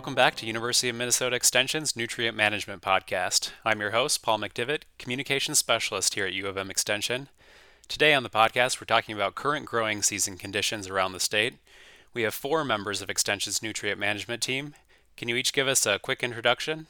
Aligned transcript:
welcome 0.00 0.14
back 0.14 0.34
to 0.34 0.46
University 0.46 0.88
of 0.88 0.96
Minnesota 0.96 1.36
Extension's 1.36 1.94
Nutrient 1.94 2.34
Management 2.34 2.80
Podcast. 2.80 3.50
I'm 3.66 3.82
your 3.82 3.90
host, 3.90 4.22
Paul 4.22 4.38
McDivitt, 4.38 4.84
Communications 4.98 5.58
Specialist 5.58 6.14
here 6.14 6.24
at 6.24 6.32
U 6.32 6.46
of 6.46 6.56
M 6.56 6.70
Extension. 6.70 7.28
Today 7.86 8.14
on 8.14 8.22
the 8.22 8.30
podcast, 8.30 8.80
we're 8.80 8.86
talking 8.86 9.14
about 9.14 9.34
current 9.34 9.66
growing 9.66 10.00
season 10.00 10.38
conditions 10.38 10.88
around 10.88 11.12
the 11.12 11.20
state. 11.20 11.58
We 12.14 12.22
have 12.22 12.32
four 12.32 12.64
members 12.64 13.02
of 13.02 13.10
Extension's 13.10 13.62
Nutrient 13.62 14.00
Management 14.00 14.40
team. 14.40 14.74
Can 15.18 15.28
you 15.28 15.36
each 15.36 15.52
give 15.52 15.68
us 15.68 15.84
a 15.84 15.98
quick 15.98 16.22
introduction? 16.22 16.86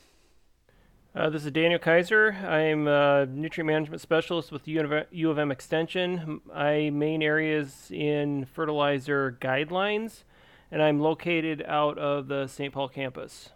Uh, 1.12 1.30
this 1.30 1.44
is 1.44 1.50
Daniel 1.50 1.80
Kaiser. 1.80 2.36
I'm 2.46 2.86
a 2.86 3.26
nutrient 3.26 3.66
management 3.66 4.02
specialist 4.02 4.52
with 4.52 4.68
U 4.68 5.30
of 5.30 5.36
M 5.36 5.50
Extension. 5.50 6.42
My 6.44 6.90
main 6.90 7.24
area 7.24 7.58
is 7.58 7.90
in 7.90 8.44
fertilizer 8.44 9.36
guidelines, 9.40 10.22
and 10.70 10.82
I'm 10.82 11.00
located 11.00 11.64
out 11.66 11.98
of 11.98 12.28
the 12.28 12.46
St. 12.46 12.72
Paul 12.72 12.88
campus. 12.88 13.50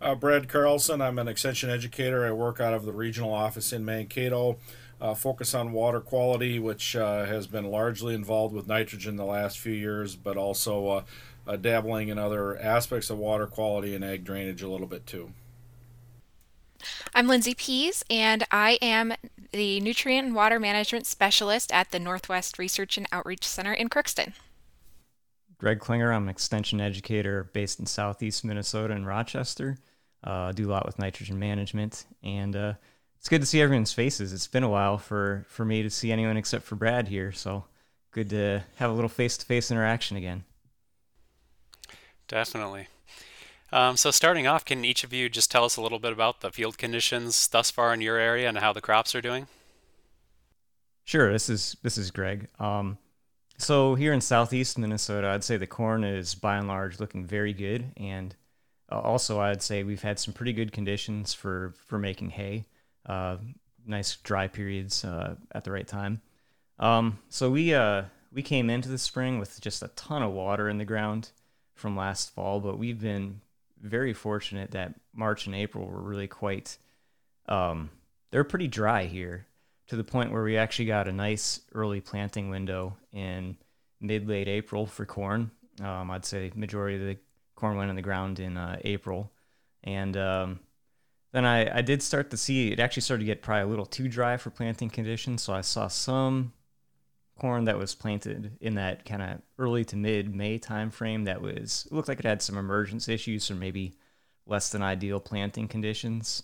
Uh, 0.00 0.14
Brad 0.14 0.48
Carlson. 0.48 1.00
I'm 1.00 1.18
an 1.18 1.28
extension 1.28 1.70
educator. 1.70 2.26
I 2.26 2.32
work 2.32 2.60
out 2.60 2.74
of 2.74 2.84
the 2.84 2.92
regional 2.92 3.32
office 3.32 3.72
in 3.72 3.84
Mankato. 3.84 4.58
Uh, 5.00 5.14
focus 5.14 5.54
on 5.54 5.72
water 5.72 6.00
quality, 6.00 6.58
which 6.58 6.96
uh, 6.96 7.24
has 7.24 7.46
been 7.46 7.64
largely 7.64 8.14
involved 8.14 8.54
with 8.54 8.66
nitrogen 8.66 9.16
the 9.16 9.24
last 9.24 9.58
few 9.58 9.72
years, 9.72 10.16
but 10.16 10.36
also 10.36 10.88
uh, 10.88 11.02
uh, 11.46 11.56
dabbling 11.56 12.08
in 12.08 12.18
other 12.18 12.58
aspects 12.58 13.10
of 13.10 13.18
water 13.18 13.46
quality 13.46 13.94
and 13.94 14.04
ag 14.04 14.24
drainage 14.24 14.62
a 14.62 14.68
little 14.68 14.86
bit 14.86 15.06
too. 15.06 15.32
I'm 17.14 17.26
Lindsay 17.26 17.54
Pease, 17.54 18.04
and 18.10 18.44
I 18.50 18.78
am 18.82 19.14
the 19.52 19.80
Nutrient 19.80 20.26
and 20.26 20.34
Water 20.34 20.60
Management 20.60 21.06
Specialist 21.06 21.72
at 21.72 21.90
the 21.90 21.98
Northwest 21.98 22.58
Research 22.58 22.98
and 22.98 23.06
Outreach 23.10 23.46
Center 23.46 23.72
in 23.72 23.88
Crookston. 23.88 24.34
Greg 25.58 25.80
Klinger, 25.80 26.12
I'm 26.12 26.24
an 26.24 26.28
extension 26.28 26.80
educator 26.80 27.50
based 27.52 27.80
in 27.80 27.86
southeast 27.86 28.44
Minnesota 28.44 28.94
in 28.94 29.06
Rochester. 29.06 29.78
Uh, 30.22 30.52
do 30.52 30.68
a 30.68 30.72
lot 30.72 30.86
with 30.86 30.98
nitrogen 30.98 31.38
management, 31.38 32.04
and 32.22 32.54
uh, 32.54 32.74
it's 33.18 33.28
good 33.28 33.40
to 33.40 33.46
see 33.46 33.60
everyone's 33.60 33.92
faces. 33.92 34.32
It's 34.32 34.46
been 34.46 34.62
a 34.62 34.68
while 34.68 34.98
for, 34.98 35.46
for 35.48 35.64
me 35.64 35.82
to 35.82 35.90
see 35.90 36.12
anyone 36.12 36.36
except 36.36 36.64
for 36.64 36.74
Brad 36.74 37.08
here, 37.08 37.32
so 37.32 37.64
good 38.10 38.30
to 38.30 38.64
have 38.76 38.90
a 38.90 38.92
little 38.92 39.08
face 39.08 39.36
to 39.38 39.46
face 39.46 39.70
interaction 39.70 40.16
again. 40.16 40.44
Definitely. 42.28 42.88
Um, 43.72 43.96
so 43.96 44.10
starting 44.10 44.46
off, 44.46 44.64
can 44.64 44.84
each 44.84 45.04
of 45.04 45.12
you 45.12 45.28
just 45.28 45.50
tell 45.50 45.64
us 45.64 45.76
a 45.76 45.82
little 45.82 45.98
bit 45.98 46.12
about 46.12 46.40
the 46.40 46.50
field 46.50 46.78
conditions 46.78 47.48
thus 47.48 47.70
far 47.70 47.92
in 47.92 48.00
your 48.00 48.16
area 48.16 48.48
and 48.48 48.58
how 48.58 48.72
the 48.72 48.80
crops 48.80 49.14
are 49.14 49.20
doing? 49.20 49.48
Sure. 51.04 51.32
This 51.32 51.48
is 51.48 51.76
this 51.82 51.98
is 51.98 52.10
Greg. 52.10 52.48
Um, 52.58 52.98
so 53.58 53.94
here 53.94 54.12
in 54.12 54.20
southeast 54.20 54.78
Minnesota, 54.78 55.28
I'd 55.28 55.44
say 55.44 55.56
the 55.56 55.66
corn 55.66 56.04
is 56.04 56.34
by 56.34 56.56
and 56.56 56.68
large 56.68 57.00
looking 57.00 57.24
very 57.24 57.52
good, 57.52 57.92
and 57.96 58.34
uh, 58.90 59.00
also 59.00 59.40
I'd 59.40 59.62
say 59.62 59.82
we've 59.82 60.02
had 60.02 60.18
some 60.18 60.34
pretty 60.34 60.52
good 60.52 60.72
conditions 60.72 61.32
for 61.32 61.74
for 61.86 61.98
making 61.98 62.30
hay. 62.30 62.64
Uh, 63.04 63.38
nice 63.86 64.16
dry 64.16 64.48
periods 64.48 65.04
uh, 65.04 65.36
at 65.52 65.64
the 65.64 65.70
right 65.70 65.86
time. 65.86 66.20
Um, 66.78 67.18
so 67.28 67.50
we 67.50 67.72
uh, 67.74 68.02
we 68.32 68.42
came 68.42 68.68
into 68.68 68.88
the 68.88 68.98
spring 68.98 69.38
with 69.38 69.60
just 69.60 69.82
a 69.82 69.88
ton 69.88 70.22
of 70.22 70.32
water 70.32 70.68
in 70.68 70.78
the 70.78 70.84
ground 70.84 71.30
from 71.74 71.96
last 71.96 72.34
fall, 72.34 72.60
but 72.60 72.78
we've 72.78 73.00
been 73.00 73.40
very 73.80 74.12
fortunate 74.12 74.72
that 74.72 74.94
March 75.14 75.46
and 75.46 75.54
April 75.54 75.86
were 75.86 76.00
really 76.00 76.28
quite 76.28 76.78
um, 77.48 77.90
they're 78.30 78.44
pretty 78.44 78.68
dry 78.68 79.04
here 79.04 79.46
to 79.88 79.96
the 79.96 80.04
point 80.04 80.32
where 80.32 80.42
we 80.42 80.56
actually 80.56 80.86
got 80.86 81.08
a 81.08 81.12
nice 81.12 81.60
early 81.74 82.00
planting 82.00 82.50
window 82.50 82.96
in 83.12 83.56
mid 84.00 84.28
late 84.28 84.48
April 84.48 84.86
for 84.86 85.06
corn. 85.06 85.50
Um, 85.80 86.10
I'd 86.10 86.24
say 86.24 86.50
majority 86.54 86.96
of 86.96 87.02
the 87.02 87.18
corn 87.54 87.76
went 87.76 87.90
in 87.90 87.96
the 87.96 88.02
ground 88.02 88.40
in 88.40 88.56
uh, 88.56 88.78
April, 88.84 89.30
and 89.84 90.16
um, 90.16 90.60
then 91.32 91.44
I, 91.44 91.78
I 91.78 91.82
did 91.82 92.02
start 92.02 92.30
to 92.30 92.36
see 92.36 92.72
it 92.72 92.80
actually 92.80 93.02
started 93.02 93.20
to 93.20 93.26
get 93.26 93.42
probably 93.42 93.62
a 93.62 93.66
little 93.66 93.86
too 93.86 94.08
dry 94.08 94.36
for 94.36 94.50
planting 94.50 94.90
conditions. 94.90 95.42
So 95.42 95.52
I 95.52 95.60
saw 95.60 95.88
some 95.88 96.52
corn 97.38 97.64
that 97.66 97.76
was 97.76 97.94
planted 97.94 98.56
in 98.60 98.76
that 98.76 99.04
kind 99.04 99.22
of 99.22 99.42
early 99.58 99.84
to 99.84 99.96
mid 99.96 100.34
May 100.34 100.58
timeframe 100.58 101.26
that 101.26 101.42
was 101.42 101.86
looked 101.90 102.08
like 102.08 102.18
it 102.18 102.24
had 102.24 102.42
some 102.42 102.56
emergence 102.56 103.08
issues 103.08 103.50
or 103.50 103.54
maybe 103.54 103.94
less 104.46 104.70
than 104.70 104.82
ideal 104.82 105.20
planting 105.20 105.68
conditions. 105.68 106.42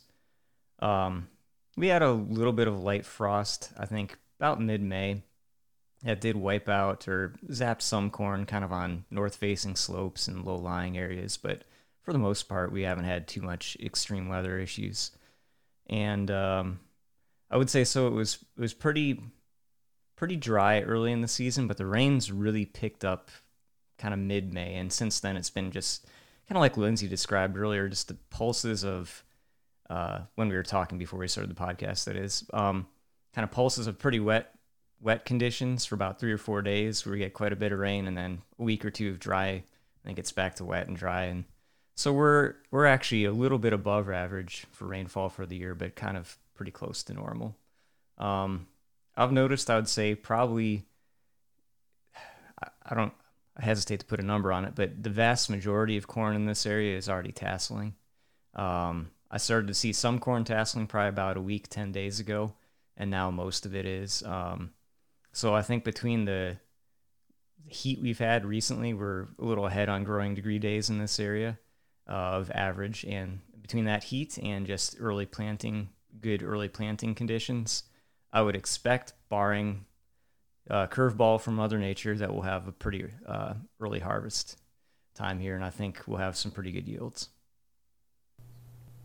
Um, 0.80 1.28
we 1.76 1.88
had 1.88 2.02
a 2.02 2.12
little 2.12 2.52
bit 2.52 2.68
of 2.68 2.82
light 2.82 3.06
frost, 3.06 3.72
I 3.78 3.86
think 3.86 4.18
about 4.38 4.60
mid 4.60 4.82
May. 4.82 5.22
That 6.02 6.20
did 6.20 6.36
wipe 6.36 6.68
out 6.68 7.06
or 7.06 7.34
zap 7.52 7.80
some 7.80 8.10
corn 8.10 8.44
kind 8.44 8.64
of 8.64 8.72
on 8.72 9.04
north 9.10 9.36
facing 9.36 9.76
slopes 9.76 10.26
and 10.26 10.44
low 10.44 10.56
lying 10.56 10.98
areas, 10.98 11.36
but 11.36 11.62
for 12.02 12.12
the 12.12 12.18
most 12.18 12.48
part, 12.48 12.72
we 12.72 12.82
haven't 12.82 13.04
had 13.04 13.28
too 13.28 13.40
much 13.40 13.76
extreme 13.80 14.28
weather 14.28 14.58
issues. 14.58 15.12
And 15.88 16.30
um, 16.30 16.80
I 17.50 17.56
would 17.56 17.70
say 17.70 17.84
so. 17.84 18.08
It 18.08 18.12
was 18.12 18.38
it 18.56 18.60
was 18.60 18.74
pretty 18.74 19.20
pretty 20.16 20.36
dry 20.36 20.80
early 20.80 21.12
in 21.12 21.20
the 21.20 21.28
season, 21.28 21.66
but 21.66 21.76
the 21.76 21.86
rains 21.86 22.32
really 22.32 22.64
picked 22.64 23.04
up 23.04 23.30
kind 23.98 24.12
of 24.12 24.20
mid 24.20 24.52
May. 24.52 24.74
And 24.74 24.92
since 24.92 25.20
then, 25.20 25.36
it's 25.36 25.50
been 25.50 25.70
just 25.70 26.06
kind 26.48 26.56
of 26.56 26.60
like 26.60 26.76
Lindsay 26.76 27.08
described 27.08 27.56
earlier, 27.56 27.88
just 27.88 28.08
the 28.08 28.16
pulses 28.30 28.84
of 28.84 29.24
uh, 29.92 30.20
when 30.36 30.48
we 30.48 30.54
were 30.54 30.62
talking 30.62 30.96
before 30.96 31.18
we 31.18 31.28
started 31.28 31.54
the 31.54 31.60
podcast, 31.60 32.04
that 32.04 32.16
is, 32.16 32.44
um, 32.54 32.86
kind 33.34 33.44
of 33.44 33.50
pulses 33.50 33.86
of 33.86 33.98
pretty 33.98 34.20
wet 34.20 34.54
wet 35.00 35.24
conditions 35.24 35.84
for 35.84 35.96
about 35.96 36.20
three 36.20 36.32
or 36.32 36.38
four 36.38 36.62
days 36.62 37.04
where 37.04 37.12
we 37.12 37.18
get 37.18 37.34
quite 37.34 37.52
a 37.52 37.56
bit 37.56 37.72
of 37.72 37.78
rain 37.78 38.06
and 38.06 38.16
then 38.16 38.40
a 38.60 38.62
week 38.62 38.84
or 38.84 38.90
two 38.90 39.10
of 39.10 39.18
dry 39.18 39.48
and 40.04 40.12
it 40.12 40.14
gets 40.14 40.30
back 40.30 40.54
to 40.54 40.64
wet 40.64 40.86
and 40.86 40.96
dry 40.96 41.24
and 41.24 41.44
so 41.96 42.12
we're 42.12 42.54
we're 42.70 42.86
actually 42.86 43.24
a 43.24 43.32
little 43.32 43.58
bit 43.58 43.72
above 43.72 44.08
average 44.08 44.64
for 44.70 44.86
rainfall 44.86 45.28
for 45.28 45.44
the 45.44 45.56
year 45.56 45.74
but 45.74 45.96
kind 45.96 46.16
of 46.16 46.38
pretty 46.54 46.70
close 46.70 47.02
to 47.02 47.12
normal 47.12 47.56
um, 48.18 48.68
I've 49.16 49.32
noticed 49.32 49.68
I 49.68 49.74
would 49.74 49.88
say 49.88 50.14
probably 50.14 50.84
I 52.84 52.94
don't 52.94 53.12
I 53.56 53.64
hesitate 53.64 54.00
to 54.00 54.06
put 54.06 54.20
a 54.20 54.24
number 54.24 54.52
on 54.52 54.64
it, 54.64 54.74
but 54.74 55.02
the 55.02 55.10
vast 55.10 55.50
majority 55.50 55.96
of 55.96 56.06
corn 56.06 56.34
in 56.34 56.46
this 56.46 56.64
area 56.64 56.96
is 56.96 57.08
already 57.08 57.32
tasseling. 57.32 57.94
Um, 58.54 59.10
I 59.34 59.38
started 59.38 59.66
to 59.68 59.74
see 59.74 59.94
some 59.94 60.18
corn 60.18 60.44
tasseling 60.44 60.86
probably 60.86 61.08
about 61.08 61.38
a 61.38 61.42
week, 61.42 61.68
ten 61.68 61.90
days 61.90 62.20
ago, 62.20 62.52
and 62.98 63.10
now 63.10 63.30
most 63.30 63.64
of 63.64 63.74
it 63.74 63.86
is. 63.86 64.22
Um, 64.24 64.72
so 65.32 65.54
I 65.54 65.62
think 65.62 65.84
between 65.84 66.26
the 66.26 66.58
heat 67.66 67.98
we've 68.02 68.18
had 68.18 68.44
recently, 68.44 68.92
we're 68.92 69.28
a 69.38 69.44
little 69.44 69.66
ahead 69.66 69.88
on 69.88 70.04
growing 70.04 70.34
degree 70.34 70.58
days 70.58 70.90
in 70.90 70.98
this 70.98 71.18
area 71.18 71.58
uh, 72.06 72.12
of 72.12 72.50
average, 72.50 73.04
and 73.04 73.40
between 73.62 73.86
that 73.86 74.04
heat 74.04 74.38
and 74.42 74.66
just 74.66 74.96
early 75.00 75.24
planting, 75.24 75.88
good 76.20 76.42
early 76.42 76.68
planting 76.68 77.14
conditions, 77.14 77.84
I 78.34 78.42
would 78.42 78.56
expect, 78.56 79.14
barring 79.30 79.86
a 80.68 80.86
curveball 80.86 81.40
from 81.40 81.54
Mother 81.54 81.78
Nature, 81.78 82.16
that 82.18 82.32
we'll 82.32 82.42
have 82.42 82.68
a 82.68 82.72
pretty 82.72 83.06
uh, 83.26 83.54
early 83.80 84.00
harvest 84.00 84.58
time 85.14 85.38
here, 85.40 85.54
and 85.54 85.64
I 85.64 85.70
think 85.70 86.02
we'll 86.06 86.18
have 86.18 86.36
some 86.36 86.50
pretty 86.50 86.72
good 86.72 86.86
yields. 86.86 87.30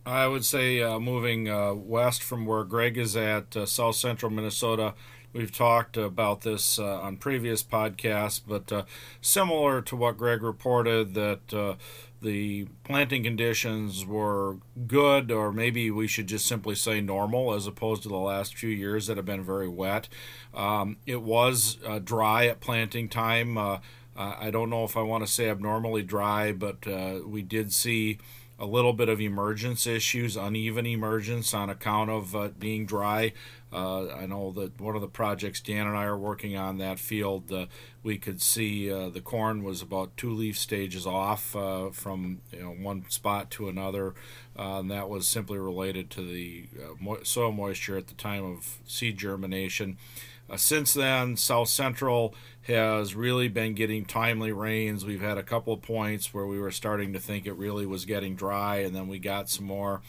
I 0.08 0.26
would 0.26 0.46
say 0.46 0.82
uh, 0.82 1.00
moving 1.00 1.50
uh, 1.50 1.74
west 1.74 2.24
from 2.24 2.46
where 2.46 2.64
Greg 2.64 2.98
is 2.98 3.18
at, 3.18 3.58
uh, 3.58 3.66
south 3.66 3.98
central 3.98 4.32
Minnesota. 4.32 4.94
We've 5.34 5.52
talked 5.52 5.98
about 5.98 6.42
this 6.42 6.80
uh, 6.80 7.02
on 7.02 7.18
previous 7.18 7.62
podcasts, 7.62 8.40
but 8.48 8.72
uh, 8.72 8.86
similar 9.20 9.82
to 9.82 9.98
what 9.98 10.18
Greg 10.18 10.44
reported, 10.44 11.14
that 11.16 11.54
uh, 11.54 11.76
the 12.22 12.68
planting 12.86 13.24
conditions 13.24 14.06
were 14.06 14.56
good, 14.88 15.30
or 15.30 15.52
maybe 15.52 15.92
we 15.92 16.08
should 16.08 16.28
just 16.28 16.46
simply 16.46 16.76
say 16.76 17.02
normal, 17.02 17.54
as 17.54 17.68
opposed 17.68 18.02
to 18.04 18.10
the 18.10 18.16
last 18.16 18.56
few 18.56 18.70
years 18.70 19.08
that 19.08 19.18
have 19.18 19.26
been 19.26 19.44
very 19.44 19.68
wet. 19.68 20.08
Um, 20.54 20.96
it 21.06 21.22
was 21.22 21.80
dry 22.06 22.48
at 22.48 22.62
planting 22.62 23.10
time. 23.10 23.58
I 23.58 24.50
don't 24.52 24.70
know 24.70 24.86
if 24.86 24.96
I 24.96 25.02
want 25.02 25.26
to 25.26 25.32
say 25.32 25.50
abnormally 25.50 26.02
dry, 26.02 26.54
but 26.54 26.88
we 27.28 27.42
did 27.42 27.74
see 27.74 28.18
a 28.60 28.66
little 28.66 28.94
bit 28.94 29.08
of 29.08 29.22
emergence 29.22 29.86
issues, 29.86 30.36
uneven 30.36 30.86
emergence 30.86 31.54
on 31.54 31.70
account 31.70 32.10
of 32.10 32.36
uh, 32.36 32.50
being 32.58 32.86
dry. 32.86 33.34
Uh, 33.72 34.08
I 34.08 34.26
know 34.26 34.52
that 34.54 34.80
one 34.80 34.96
of 34.96 35.02
the 35.02 35.08
projects 35.08 35.62
Dan 35.62 35.86
and 35.86 35.98
I 35.98 36.06
are 36.06 36.18
working 36.18 36.56
on 36.58 36.78
that 36.78 36.98
field, 37.00 37.52
uh, 37.52 37.66
we 38.02 38.18
could 38.18 38.42
see 38.42 38.92
uh, 38.92 39.10
the 39.10 39.22
corn 39.22 39.64
was 39.64 39.82
about 39.82 40.16
two 40.18 40.32
leaf 40.32 40.58
stages 40.58 41.06
off 41.06 41.56
uh, 41.56 41.90
from 41.92 42.42
you 42.52 42.62
know 42.62 42.72
one 42.72 43.06
spot 43.10 43.52
to 43.52 43.68
another, 43.68 44.16
uh, 44.58 44.80
and 44.80 44.90
that 44.90 45.10
was 45.10 45.28
simply 45.28 45.58
related 45.58 46.10
to 46.12 46.22
the 46.22 46.68
soil 47.24 47.52
moisture 47.52 47.98
at 47.98 48.08
the 48.08 48.16
time 48.16 48.46
of 48.46 48.80
seed 48.88 49.18
germination. 49.18 49.98
Since 50.56 50.94
then, 50.94 51.36
South 51.36 51.70
Central 51.70 52.34
has 52.64 53.16
really 53.16 53.48
been 53.48 53.74
getting 53.74 54.06
timely 54.06 54.52
rains. 54.52 55.06
We've 55.06 55.22
had 55.22 55.38
a 55.38 55.44
couple 55.44 55.74
of 55.74 55.82
points 55.82 56.34
where 56.34 56.46
we 56.46 56.60
were 56.60 56.72
starting 56.72 57.14
to 57.14 57.20
think 57.20 57.46
it 57.46 57.54
really 57.54 57.86
was 57.86 58.06
getting 58.06 58.36
dry, 58.36 58.78
and 58.78 58.96
then 58.96 59.08
we 59.08 59.20
got 59.20 59.50
some 59.50 59.66
more. 59.66 60.02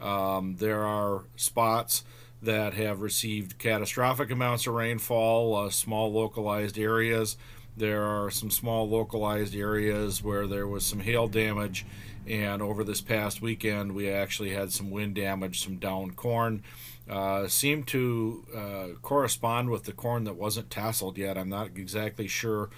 Um, 0.00 0.56
there 0.58 0.84
are 0.84 1.24
spots 1.36 2.04
that 2.42 2.74
have 2.74 3.00
received 3.00 3.58
catastrophic 3.58 4.30
amounts 4.30 4.66
of 4.66 4.74
rainfall, 4.74 5.56
uh, 5.56 5.70
small 5.70 6.12
localized 6.12 6.78
areas. 6.78 7.36
There 7.76 8.02
are 8.02 8.30
some 8.30 8.50
small 8.50 8.88
localized 8.88 9.54
areas 9.54 10.22
where 10.22 10.46
there 10.46 10.66
was 10.66 10.84
some 10.84 11.00
hail 11.00 11.28
damage, 11.28 11.84
and 12.26 12.62
over 12.62 12.84
this 12.84 13.00
past 13.00 13.40
weekend, 13.40 13.92
we 13.94 14.10
actually 14.10 14.50
had 14.50 14.72
some 14.72 14.90
wind 14.90 15.14
damage, 15.14 15.62
some 15.62 15.76
downed 15.76 16.16
corn. 16.16 16.62
Uh, 17.08 17.48
seemed 17.48 17.86
to 17.86 18.44
uh, 18.54 18.86
correspond 19.00 19.70
with 19.70 19.84
the 19.84 19.92
corn 19.92 20.24
that 20.24 20.36
wasn't 20.36 20.68
tasseled 20.68 21.16
yet. 21.16 21.38
I'm 21.38 21.48
not 21.48 21.68
exactly 21.74 22.28
sure 22.28 22.68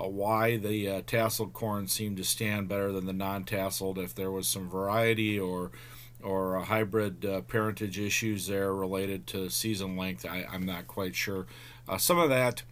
uh, 0.00 0.06
why 0.08 0.56
the 0.56 0.88
uh, 0.88 1.00
tasseled 1.02 1.52
corn 1.52 1.88
seemed 1.88 2.16
to 2.18 2.24
stand 2.24 2.68
better 2.68 2.92
than 2.92 3.06
the 3.06 3.12
non-tasseled. 3.12 3.98
If 3.98 4.14
there 4.14 4.30
was 4.30 4.46
some 4.46 4.68
variety 4.68 5.38
or 5.38 5.72
or 6.22 6.60
hybrid 6.60 7.24
uh, 7.24 7.40
parentage 7.40 7.98
issues 7.98 8.46
there 8.46 8.74
related 8.74 9.26
to 9.28 9.48
season 9.48 9.96
length, 9.96 10.26
I, 10.26 10.44
am 10.52 10.66
not 10.66 10.86
quite 10.86 11.16
sure. 11.16 11.46
Some 11.96 12.18
of 12.18 12.28
that 12.28 12.62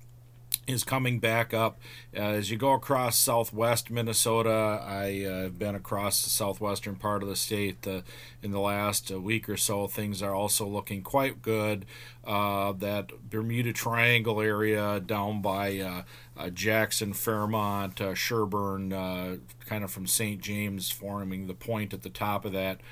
is 0.68 0.84
coming 0.84 1.18
back 1.18 1.54
up 1.54 1.80
uh, 2.14 2.20
as 2.20 2.50
you 2.50 2.58
go 2.58 2.72
across 2.72 3.18
southwest 3.18 3.90
Minnesota. 3.90 4.82
I 4.84 5.24
uh, 5.24 5.48
been 5.48 5.74
across 5.74 6.22
the 6.22 6.30
southwestern 6.30 6.96
part 6.96 7.22
of 7.22 7.28
the 7.28 7.36
state 7.36 7.86
uh, 7.86 8.02
in 8.42 8.50
the 8.52 8.60
last 8.60 9.10
uh, 9.10 9.18
week 9.20 9.48
or 9.48 9.56
so. 9.56 9.86
Things 9.86 10.22
are 10.22 10.34
also 10.34 10.66
looking 10.66 11.02
quite 11.02 11.40
good. 11.40 11.86
Uh, 12.28 12.72
that 12.72 13.10
Bermuda 13.30 13.72
Triangle 13.72 14.42
area 14.42 15.00
down 15.00 15.40
by 15.40 16.04
uh, 16.36 16.50
Jackson, 16.50 17.14
Fairmont, 17.14 17.96
Sherburn, 17.96 19.40
kind 19.64 19.82
of 19.82 19.90
from 19.90 20.06
St. 20.06 20.38
James, 20.38 20.90
forming 20.90 21.46
the 21.46 21.54
point 21.54 21.94
at 21.94 22.02
the 22.02 22.10
top 22.10 22.44
of 22.44 22.52
that 22.52 22.82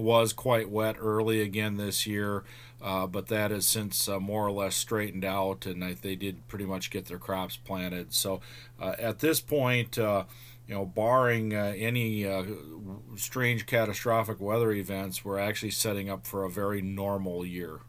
was 0.00 0.32
quite 0.32 0.70
wet 0.70 0.96
early 0.98 1.40
again 1.40 1.76
this 1.76 2.06
year, 2.06 2.44
uh, 2.82 3.06
but 3.06 3.28
that 3.28 3.50
has 3.50 3.66
since 3.66 4.08
uh, 4.08 4.18
more 4.18 4.46
or 4.46 4.50
less 4.50 4.74
straightened 4.74 5.24
out, 5.24 5.66
and 5.66 5.84
I, 5.84 5.94
they 5.94 6.16
did 6.16 6.46
pretty 6.48 6.64
much 6.64 6.90
get 6.90 7.06
their 7.06 7.18
crops 7.18 7.56
planted. 7.56 8.12
So 8.12 8.40
uh, 8.80 8.94
at 8.98 9.18
this 9.18 9.40
point, 9.40 9.98
uh, 9.98 10.24
you 10.66 10.74
know, 10.74 10.86
barring 10.86 11.54
uh, 11.54 11.74
any 11.76 12.26
uh, 12.26 12.44
strange 13.16 13.66
catastrophic 13.66 14.40
weather 14.40 14.72
events, 14.72 15.24
we're 15.24 15.38
actually 15.38 15.72
setting 15.72 16.08
up 16.08 16.26
for 16.26 16.44
a 16.44 16.50
very 16.50 16.80
normal 16.80 17.44
year. 17.44 17.80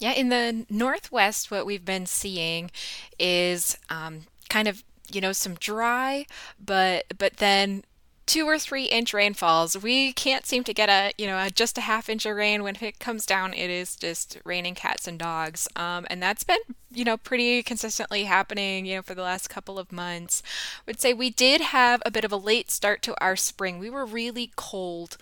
Yeah, 0.00 0.12
in 0.12 0.30
the 0.30 0.66
Northwest, 0.68 1.50
what 1.50 1.66
we've 1.66 1.84
been 1.84 2.06
seeing 2.06 2.72
is 3.18 3.78
um, 3.88 4.22
kind 4.48 4.66
of 4.66 4.82
you 5.12 5.20
know 5.20 5.32
some 5.32 5.54
dry 5.54 6.24
but 6.64 7.04
but 7.18 7.38
then 7.38 7.82
two 8.30 8.46
or 8.46 8.60
three 8.60 8.84
inch 8.84 9.12
rainfalls. 9.12 9.76
We 9.76 10.12
can't 10.12 10.46
seem 10.46 10.62
to 10.62 10.72
get 10.72 10.88
a, 10.88 11.12
you 11.18 11.26
know, 11.26 11.36
a, 11.36 11.50
just 11.50 11.76
a 11.76 11.80
half 11.80 12.08
inch 12.08 12.24
of 12.24 12.36
rain. 12.36 12.62
When 12.62 12.76
it 12.80 13.00
comes 13.00 13.26
down, 13.26 13.52
it 13.54 13.70
is 13.70 13.96
just 13.96 14.38
raining 14.44 14.76
cats 14.76 15.08
and 15.08 15.18
dogs. 15.18 15.66
Um, 15.74 16.06
and 16.08 16.22
that's 16.22 16.44
been, 16.44 16.60
you 16.92 17.04
know, 17.04 17.16
pretty 17.16 17.64
consistently 17.64 18.24
happening, 18.24 18.86
you 18.86 18.94
know, 18.94 19.02
for 19.02 19.16
the 19.16 19.22
last 19.22 19.50
couple 19.50 19.80
of 19.80 19.90
months. 19.90 20.44
I 20.78 20.82
would 20.86 21.00
say 21.00 21.12
we 21.12 21.30
did 21.30 21.60
have 21.60 22.02
a 22.06 22.10
bit 22.12 22.24
of 22.24 22.30
a 22.30 22.36
late 22.36 22.70
start 22.70 23.02
to 23.02 23.20
our 23.20 23.34
spring. 23.34 23.80
We 23.80 23.90
were 23.90 24.06
really 24.06 24.52
cold. 24.54 25.16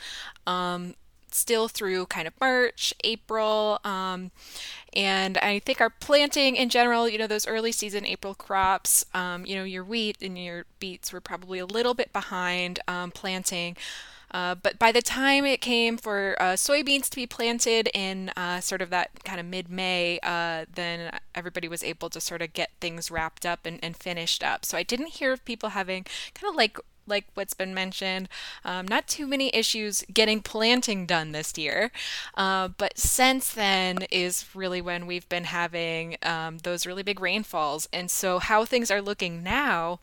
Um, 0.46 0.94
still 1.34 1.68
through 1.68 2.06
kind 2.06 2.26
of 2.26 2.34
March, 2.40 2.94
April. 3.04 3.80
Um, 3.84 4.30
and 4.92 5.38
I 5.38 5.58
think 5.58 5.80
our 5.80 5.90
planting 5.90 6.56
in 6.56 6.68
general, 6.68 7.08
you 7.08 7.18
know, 7.18 7.26
those 7.26 7.46
early 7.46 7.72
season 7.72 8.06
April 8.06 8.34
crops, 8.34 9.04
um, 9.14 9.44
you 9.46 9.54
know, 9.56 9.64
your 9.64 9.84
wheat 9.84 10.18
and 10.20 10.38
your 10.38 10.64
beets 10.78 11.12
were 11.12 11.20
probably 11.20 11.58
a 11.58 11.66
little 11.66 11.94
bit 11.94 12.12
behind 12.12 12.80
um, 12.88 13.10
planting. 13.10 13.76
Uh, 14.30 14.54
but 14.54 14.78
by 14.78 14.92
the 14.92 15.00
time 15.00 15.46
it 15.46 15.60
came 15.60 15.96
for 15.96 16.36
uh, 16.38 16.52
soybeans 16.52 17.08
to 17.08 17.16
be 17.16 17.26
planted 17.26 17.88
in 17.94 18.30
uh, 18.36 18.60
sort 18.60 18.82
of 18.82 18.90
that 18.90 19.24
kind 19.24 19.40
of 19.40 19.46
mid 19.46 19.70
May, 19.70 20.18
uh, 20.22 20.66
then 20.74 21.18
everybody 21.34 21.66
was 21.66 21.82
able 21.82 22.10
to 22.10 22.20
sort 22.20 22.42
of 22.42 22.52
get 22.52 22.70
things 22.80 23.10
wrapped 23.10 23.46
up 23.46 23.64
and, 23.64 23.78
and 23.82 23.96
finished 23.96 24.44
up. 24.44 24.64
So 24.64 24.76
I 24.76 24.82
didn't 24.82 25.08
hear 25.08 25.32
of 25.32 25.44
people 25.44 25.70
having 25.70 26.04
kind 26.34 26.50
of 26.50 26.56
like 26.56 26.78
like 27.08 27.26
what's 27.34 27.54
been 27.54 27.74
mentioned. 27.74 28.28
Um, 28.64 28.86
not 28.86 29.08
too 29.08 29.26
many 29.26 29.54
issues 29.54 30.04
getting 30.12 30.40
planting 30.40 31.06
done 31.06 31.32
this 31.32 31.56
year. 31.56 31.90
Uh, 32.34 32.68
but 32.68 32.98
since 32.98 33.52
then 33.52 33.98
is 34.10 34.44
really 34.54 34.80
when 34.80 35.06
we've 35.06 35.28
been 35.28 35.44
having 35.44 36.16
um, 36.22 36.58
those 36.58 36.86
really 36.86 37.02
big 37.02 37.20
rainfalls. 37.20 37.88
And 37.92 38.10
so, 38.10 38.38
how 38.38 38.64
things 38.64 38.90
are 38.90 39.02
looking 39.02 39.42
now, 39.42 40.00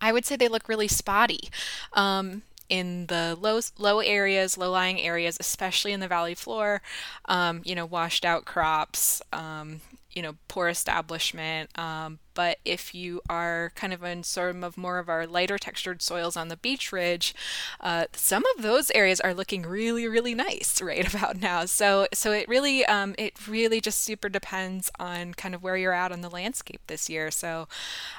I 0.00 0.12
would 0.12 0.24
say 0.24 0.36
they 0.36 0.48
look 0.48 0.68
really 0.68 0.88
spotty. 0.88 1.48
Um, 1.92 2.42
in 2.68 3.06
the 3.06 3.36
low 3.40 3.60
low 3.78 4.00
areas, 4.00 4.58
low 4.58 4.70
lying 4.70 5.00
areas, 5.00 5.38
especially 5.40 5.92
in 5.92 6.00
the 6.00 6.08
valley 6.08 6.34
floor, 6.34 6.82
um, 7.24 7.62
you 7.64 7.74
know, 7.74 7.86
washed 7.86 8.24
out 8.24 8.44
crops, 8.44 9.22
um, 9.32 9.80
you 10.18 10.22
know, 10.22 10.34
poor 10.48 10.66
establishment. 10.66 11.70
Um, 11.78 12.18
but 12.34 12.58
if 12.64 12.92
you 12.92 13.20
are 13.30 13.70
kind 13.76 13.92
of 13.92 14.02
in 14.02 14.24
some 14.24 14.64
of 14.64 14.76
more 14.76 14.98
of 14.98 15.08
our 15.08 15.28
lighter 15.28 15.58
textured 15.58 16.02
soils 16.02 16.36
on 16.36 16.48
the 16.48 16.56
beach 16.56 16.90
ridge, 16.90 17.36
uh, 17.80 18.06
some 18.14 18.42
of 18.56 18.64
those 18.64 18.90
areas 18.96 19.20
are 19.20 19.32
looking 19.32 19.62
really, 19.62 20.08
really 20.08 20.34
nice 20.34 20.82
right 20.82 21.06
about 21.14 21.40
now. 21.40 21.66
So, 21.66 22.08
so 22.12 22.32
it 22.32 22.48
really, 22.48 22.84
um, 22.86 23.14
it 23.16 23.46
really 23.46 23.80
just 23.80 24.00
super 24.00 24.28
depends 24.28 24.90
on 24.98 25.34
kind 25.34 25.54
of 25.54 25.62
where 25.62 25.76
you're 25.76 25.92
at 25.92 26.10
on 26.10 26.20
the 26.20 26.30
landscape 26.30 26.80
this 26.88 27.08
year. 27.08 27.30
So, 27.30 27.68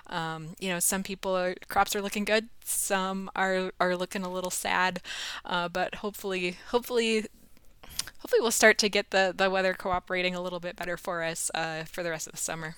um, 0.08 0.56
you 0.58 0.70
know, 0.70 0.80
some 0.80 1.04
people 1.04 1.36
are, 1.36 1.54
crops 1.68 1.98
are 1.98 2.02
looking 2.02 2.24
good, 2.24 2.48
some 2.64 3.30
are 3.36 3.74
are 3.82 3.98
looking 3.98 4.24
a 4.24 4.32
little 4.32 4.52
sad, 4.52 5.02
uh, 5.44 5.68
but 5.68 5.96
hopefully, 5.96 6.60
hopefully 6.70 7.26
hopefully 8.20 8.42
we'll 8.42 8.52
start 8.52 8.78
to 8.80 8.90
get 8.90 9.12
the, 9.12 9.34
the 9.36 9.50
weather 9.50 9.74
cooperating 9.74 10.36
a 10.36 10.42
little 10.42 10.60
bit 10.60 10.76
better 10.76 10.98
for 10.98 11.24
us 11.24 11.50
uh, 11.56 11.84
for 11.84 12.04
the 12.04 12.10
rest 12.10 12.28
of 12.28 12.34
the 12.34 12.38
summer. 12.38 12.76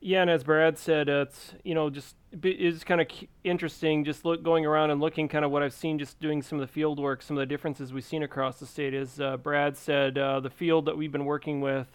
Yeah, 0.00 0.22
and 0.22 0.30
as 0.30 0.44
Brad 0.44 0.78
said, 0.78 1.08
uh, 1.08 1.24
it's 1.28 1.54
you 1.64 1.74
know 1.74 1.90
just 1.90 2.14
it's 2.30 2.84
kind 2.84 3.00
of 3.00 3.08
interesting 3.42 4.04
just 4.04 4.24
look 4.24 4.44
going 4.44 4.64
around 4.64 4.90
and 4.90 5.00
looking 5.00 5.28
kind 5.28 5.44
of 5.44 5.50
what 5.50 5.62
I've 5.62 5.72
seen 5.72 5.98
just 5.98 6.20
doing 6.20 6.40
some 6.40 6.60
of 6.60 6.66
the 6.66 6.72
field 6.72 7.00
work, 7.00 7.20
some 7.20 7.36
of 7.36 7.40
the 7.40 7.46
differences 7.46 7.92
we've 7.92 8.04
seen 8.04 8.22
across 8.22 8.60
the 8.60 8.66
state. 8.66 8.94
Is 8.94 9.20
uh, 9.20 9.36
Brad 9.38 9.76
said 9.76 10.16
uh, 10.16 10.38
the 10.38 10.50
field 10.50 10.86
that 10.86 10.96
we've 10.96 11.10
been 11.10 11.24
working 11.24 11.60
with 11.60 11.88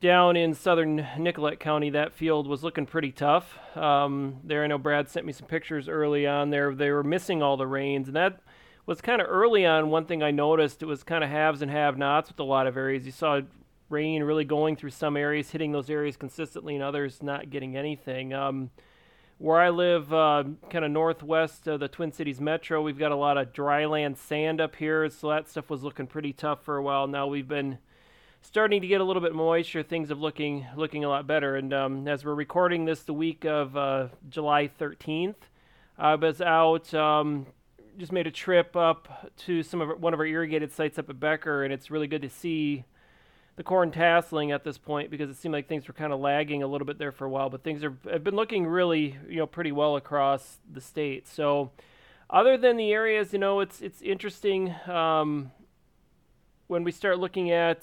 down 0.00 0.36
in 0.36 0.54
southern 0.54 1.06
Nicollet 1.18 1.60
County, 1.60 1.90
that 1.90 2.12
field 2.12 2.46
was 2.46 2.62
looking 2.64 2.86
pretty 2.86 3.12
tough. 3.12 3.58
Um, 3.76 4.38
there, 4.44 4.64
I 4.64 4.66
know 4.66 4.78
Brad 4.78 5.08
sent 5.08 5.26
me 5.26 5.32
some 5.32 5.46
pictures 5.46 5.88
early 5.88 6.26
on 6.26 6.50
there. 6.50 6.74
They 6.74 6.90
were 6.90 7.02
missing 7.02 7.42
all 7.42 7.56
the 7.56 7.66
rains, 7.66 8.06
and 8.06 8.16
that 8.16 8.40
was 8.90 9.00
kind 9.00 9.22
of 9.22 9.28
early 9.30 9.64
on. 9.64 9.88
One 9.88 10.04
thing 10.04 10.20
I 10.20 10.32
noticed 10.32 10.82
it 10.82 10.86
was 10.86 11.04
kind 11.04 11.22
of 11.22 11.30
haves 11.30 11.62
and 11.62 11.70
have-nots 11.70 12.28
with 12.28 12.40
a 12.40 12.44
lot 12.44 12.66
of 12.66 12.76
areas. 12.76 13.06
You 13.06 13.12
saw 13.12 13.40
rain 13.88 14.24
really 14.24 14.44
going 14.44 14.74
through 14.74 14.90
some 14.90 15.16
areas, 15.16 15.48
hitting 15.48 15.70
those 15.70 15.88
areas 15.88 16.16
consistently, 16.16 16.74
and 16.74 16.82
others 16.82 17.22
not 17.22 17.50
getting 17.50 17.76
anything. 17.76 18.34
Um, 18.34 18.70
where 19.38 19.60
I 19.60 19.70
live, 19.70 20.12
uh, 20.12 20.42
kind 20.70 20.84
of 20.84 20.90
northwest 20.90 21.68
of 21.68 21.78
the 21.78 21.86
Twin 21.86 22.10
Cities 22.10 22.40
metro, 22.40 22.82
we've 22.82 22.98
got 22.98 23.12
a 23.12 23.16
lot 23.16 23.38
of 23.38 23.52
dryland 23.52 24.16
sand 24.16 24.60
up 24.60 24.74
here, 24.74 25.08
so 25.08 25.28
that 25.28 25.48
stuff 25.48 25.70
was 25.70 25.84
looking 25.84 26.08
pretty 26.08 26.32
tough 26.32 26.64
for 26.64 26.76
a 26.76 26.82
while. 26.82 27.06
Now 27.06 27.28
we've 27.28 27.46
been 27.46 27.78
starting 28.42 28.80
to 28.80 28.88
get 28.88 29.00
a 29.00 29.04
little 29.04 29.22
bit 29.22 29.36
moisture. 29.36 29.84
Things 29.84 30.10
are 30.10 30.16
looking 30.16 30.66
looking 30.74 31.04
a 31.04 31.08
lot 31.08 31.28
better. 31.28 31.54
And 31.54 31.72
um, 31.72 32.08
as 32.08 32.24
we're 32.24 32.34
recording 32.34 32.86
this, 32.86 33.04
the 33.04 33.14
week 33.14 33.44
of 33.44 33.76
uh, 33.76 34.08
July 34.28 34.68
13th, 34.80 35.36
I 35.96 36.16
was 36.16 36.40
out. 36.40 36.92
Um, 36.92 37.46
just 37.98 38.12
made 38.12 38.26
a 38.26 38.30
trip 38.30 38.76
up 38.76 39.32
to 39.38 39.62
some 39.62 39.80
of 39.80 40.00
one 40.00 40.14
of 40.14 40.20
our 40.20 40.26
irrigated 40.26 40.72
sites 40.72 40.98
up 40.98 41.10
at 41.10 41.20
Becker, 41.20 41.64
and 41.64 41.72
it's 41.72 41.90
really 41.90 42.06
good 42.06 42.22
to 42.22 42.30
see 42.30 42.84
the 43.56 43.64
corn 43.64 43.90
tasseling 43.90 44.54
at 44.54 44.64
this 44.64 44.78
point 44.78 45.10
because 45.10 45.28
it 45.28 45.36
seemed 45.36 45.52
like 45.52 45.68
things 45.68 45.86
were 45.86 45.94
kind 45.94 46.12
of 46.12 46.20
lagging 46.20 46.62
a 46.62 46.66
little 46.66 46.86
bit 46.86 46.98
there 46.98 47.12
for 47.12 47.26
a 47.26 47.28
while, 47.28 47.50
but 47.50 47.62
things 47.62 47.84
are, 47.84 47.94
have 48.10 48.24
been 48.24 48.36
looking 48.36 48.66
really, 48.66 49.18
you 49.28 49.36
know, 49.36 49.46
pretty 49.46 49.72
well 49.72 49.96
across 49.96 50.60
the 50.70 50.80
state. 50.80 51.28
So, 51.28 51.70
other 52.30 52.56
than 52.56 52.76
the 52.76 52.92
areas, 52.92 53.32
you 53.32 53.38
know, 53.38 53.60
it's 53.60 53.82
it's 53.82 54.00
interesting 54.02 54.74
um, 54.86 55.50
when 56.68 56.84
we 56.84 56.92
start 56.92 57.18
looking 57.18 57.50
at 57.50 57.82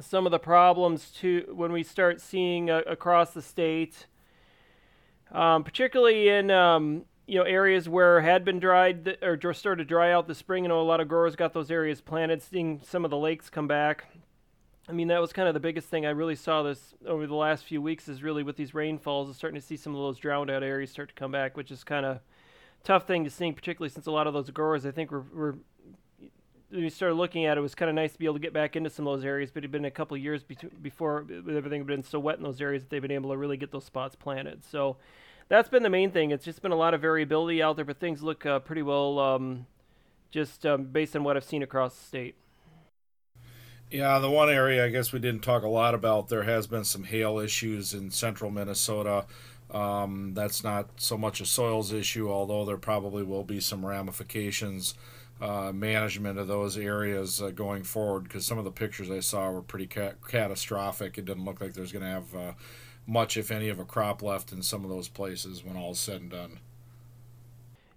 some 0.00 0.26
of 0.26 0.32
the 0.32 0.38
problems 0.38 1.10
to 1.20 1.44
when 1.54 1.72
we 1.72 1.82
start 1.82 2.20
seeing 2.20 2.70
uh, 2.70 2.82
across 2.86 3.32
the 3.32 3.42
state, 3.42 4.06
um, 5.32 5.64
particularly 5.64 6.28
in 6.28 6.50
um, 6.50 7.04
you 7.32 7.38
know 7.38 7.44
areas 7.44 7.88
where 7.88 8.20
had 8.20 8.44
been 8.44 8.60
dried 8.60 9.16
or 9.22 9.54
started 9.54 9.82
to 9.82 9.88
dry 9.88 10.12
out 10.12 10.26
the 10.26 10.34
spring. 10.34 10.64
You 10.64 10.68
know, 10.68 10.82
a 10.82 10.82
lot 10.82 11.00
of 11.00 11.08
growers 11.08 11.34
got 11.34 11.54
those 11.54 11.70
areas 11.70 12.02
planted, 12.02 12.42
seeing 12.42 12.82
some 12.84 13.06
of 13.06 13.10
the 13.10 13.16
lakes 13.16 13.48
come 13.48 13.66
back. 13.66 14.04
I 14.86 14.92
mean, 14.92 15.08
that 15.08 15.18
was 15.18 15.32
kind 15.32 15.48
of 15.48 15.54
the 15.54 15.60
biggest 15.60 15.88
thing 15.88 16.04
I 16.04 16.10
really 16.10 16.34
saw 16.34 16.62
this 16.62 16.92
over 17.06 17.26
the 17.26 17.34
last 17.34 17.64
few 17.64 17.80
weeks 17.80 18.06
is 18.06 18.22
really 18.22 18.42
with 18.42 18.56
these 18.56 18.74
rainfalls, 18.74 19.30
is 19.30 19.36
starting 19.36 19.58
to 19.58 19.66
see 19.66 19.78
some 19.78 19.94
of 19.94 20.02
those 20.02 20.18
drowned 20.18 20.50
out 20.50 20.62
areas 20.62 20.90
start 20.90 21.08
to 21.08 21.14
come 21.14 21.32
back, 21.32 21.56
which 21.56 21.70
is 21.70 21.82
kind 21.84 22.04
of 22.04 22.20
tough 22.84 23.06
thing 23.06 23.24
to 23.24 23.30
see, 23.30 23.50
particularly 23.50 23.88
since 23.88 24.04
a 24.04 24.10
lot 24.10 24.26
of 24.26 24.34
those 24.34 24.50
growers, 24.50 24.84
I 24.84 24.90
think, 24.90 25.10
were, 25.10 25.24
were 25.32 25.56
when 26.68 26.82
you 26.82 26.90
started 26.90 27.14
looking 27.14 27.46
at 27.46 27.56
it, 27.56 27.60
it 27.60 27.62
was 27.62 27.74
kind 27.74 27.88
of 27.88 27.94
nice 27.94 28.12
to 28.12 28.18
be 28.18 28.26
able 28.26 28.34
to 28.34 28.40
get 28.40 28.52
back 28.52 28.76
into 28.76 28.90
some 28.90 29.06
of 29.06 29.16
those 29.16 29.24
areas, 29.24 29.50
but 29.50 29.60
it 29.60 29.64
had 29.64 29.72
been 29.72 29.86
a 29.86 29.90
couple 29.90 30.18
years 30.18 30.42
be- 30.42 30.56
before 30.82 31.24
everything 31.30 31.80
had 31.80 31.86
been 31.86 32.02
so 32.02 32.18
wet 32.18 32.36
in 32.36 32.42
those 32.42 32.60
areas 32.60 32.82
that 32.82 32.90
they've 32.90 33.00
been 33.00 33.10
able 33.10 33.30
to 33.30 33.38
really 33.38 33.56
get 33.56 33.72
those 33.72 33.86
spots 33.86 34.16
planted. 34.16 34.62
So 34.62 34.98
that's 35.48 35.68
been 35.68 35.82
the 35.82 35.90
main 35.90 36.10
thing. 36.10 36.30
It's 36.30 36.44
just 36.44 36.62
been 36.62 36.72
a 36.72 36.76
lot 36.76 36.94
of 36.94 37.00
variability 37.00 37.62
out 37.62 37.76
there, 37.76 37.84
but 37.84 37.98
things 37.98 38.22
look 38.22 38.46
uh, 38.46 38.58
pretty 38.60 38.82
well. 38.82 39.18
Um, 39.18 39.66
just 40.30 40.64
um, 40.64 40.84
based 40.84 41.14
on 41.14 41.24
what 41.24 41.36
I've 41.36 41.44
seen 41.44 41.62
across 41.62 41.94
the 41.94 42.04
state. 42.04 42.34
Yeah, 43.90 44.18
the 44.20 44.30
one 44.30 44.48
area 44.48 44.86
I 44.86 44.88
guess 44.88 45.12
we 45.12 45.18
didn't 45.18 45.42
talk 45.42 45.62
a 45.62 45.68
lot 45.68 45.94
about, 45.94 46.28
there 46.28 46.44
has 46.44 46.66
been 46.66 46.84
some 46.84 47.04
hail 47.04 47.38
issues 47.38 47.92
in 47.92 48.10
central 48.10 48.50
Minnesota. 48.50 49.26
Um, 49.70 50.32
that's 50.34 50.64
not 50.64 50.88
so 50.96 51.18
much 51.18 51.42
a 51.42 51.46
soils 51.46 51.92
issue, 51.92 52.30
although 52.30 52.64
there 52.64 52.78
probably 52.78 53.22
will 53.22 53.44
be 53.44 53.60
some 53.60 53.84
ramifications, 53.84 54.94
uh, 55.42 55.72
management 55.72 56.38
of 56.38 56.48
those 56.48 56.78
areas 56.78 57.42
uh, 57.42 57.50
going 57.50 57.82
forward, 57.82 58.24
because 58.24 58.46
some 58.46 58.56
of 58.56 58.64
the 58.64 58.70
pictures 58.70 59.10
I 59.10 59.20
saw 59.20 59.50
were 59.50 59.62
pretty 59.62 59.86
ca- 59.86 60.12
catastrophic. 60.26 61.18
It 61.18 61.26
didn't 61.26 61.44
look 61.44 61.60
like 61.60 61.74
there's 61.74 61.92
going 61.92 62.04
to 62.04 62.10
have 62.10 62.34
uh, 62.34 62.52
much, 63.06 63.36
if 63.36 63.50
any, 63.50 63.68
of 63.68 63.78
a 63.78 63.84
crop 63.84 64.22
left 64.22 64.52
in 64.52 64.62
some 64.62 64.84
of 64.84 64.90
those 64.90 65.08
places 65.08 65.64
when 65.64 65.76
all 65.76 65.92
is 65.92 65.98
said 65.98 66.20
and 66.20 66.30
done. 66.30 66.60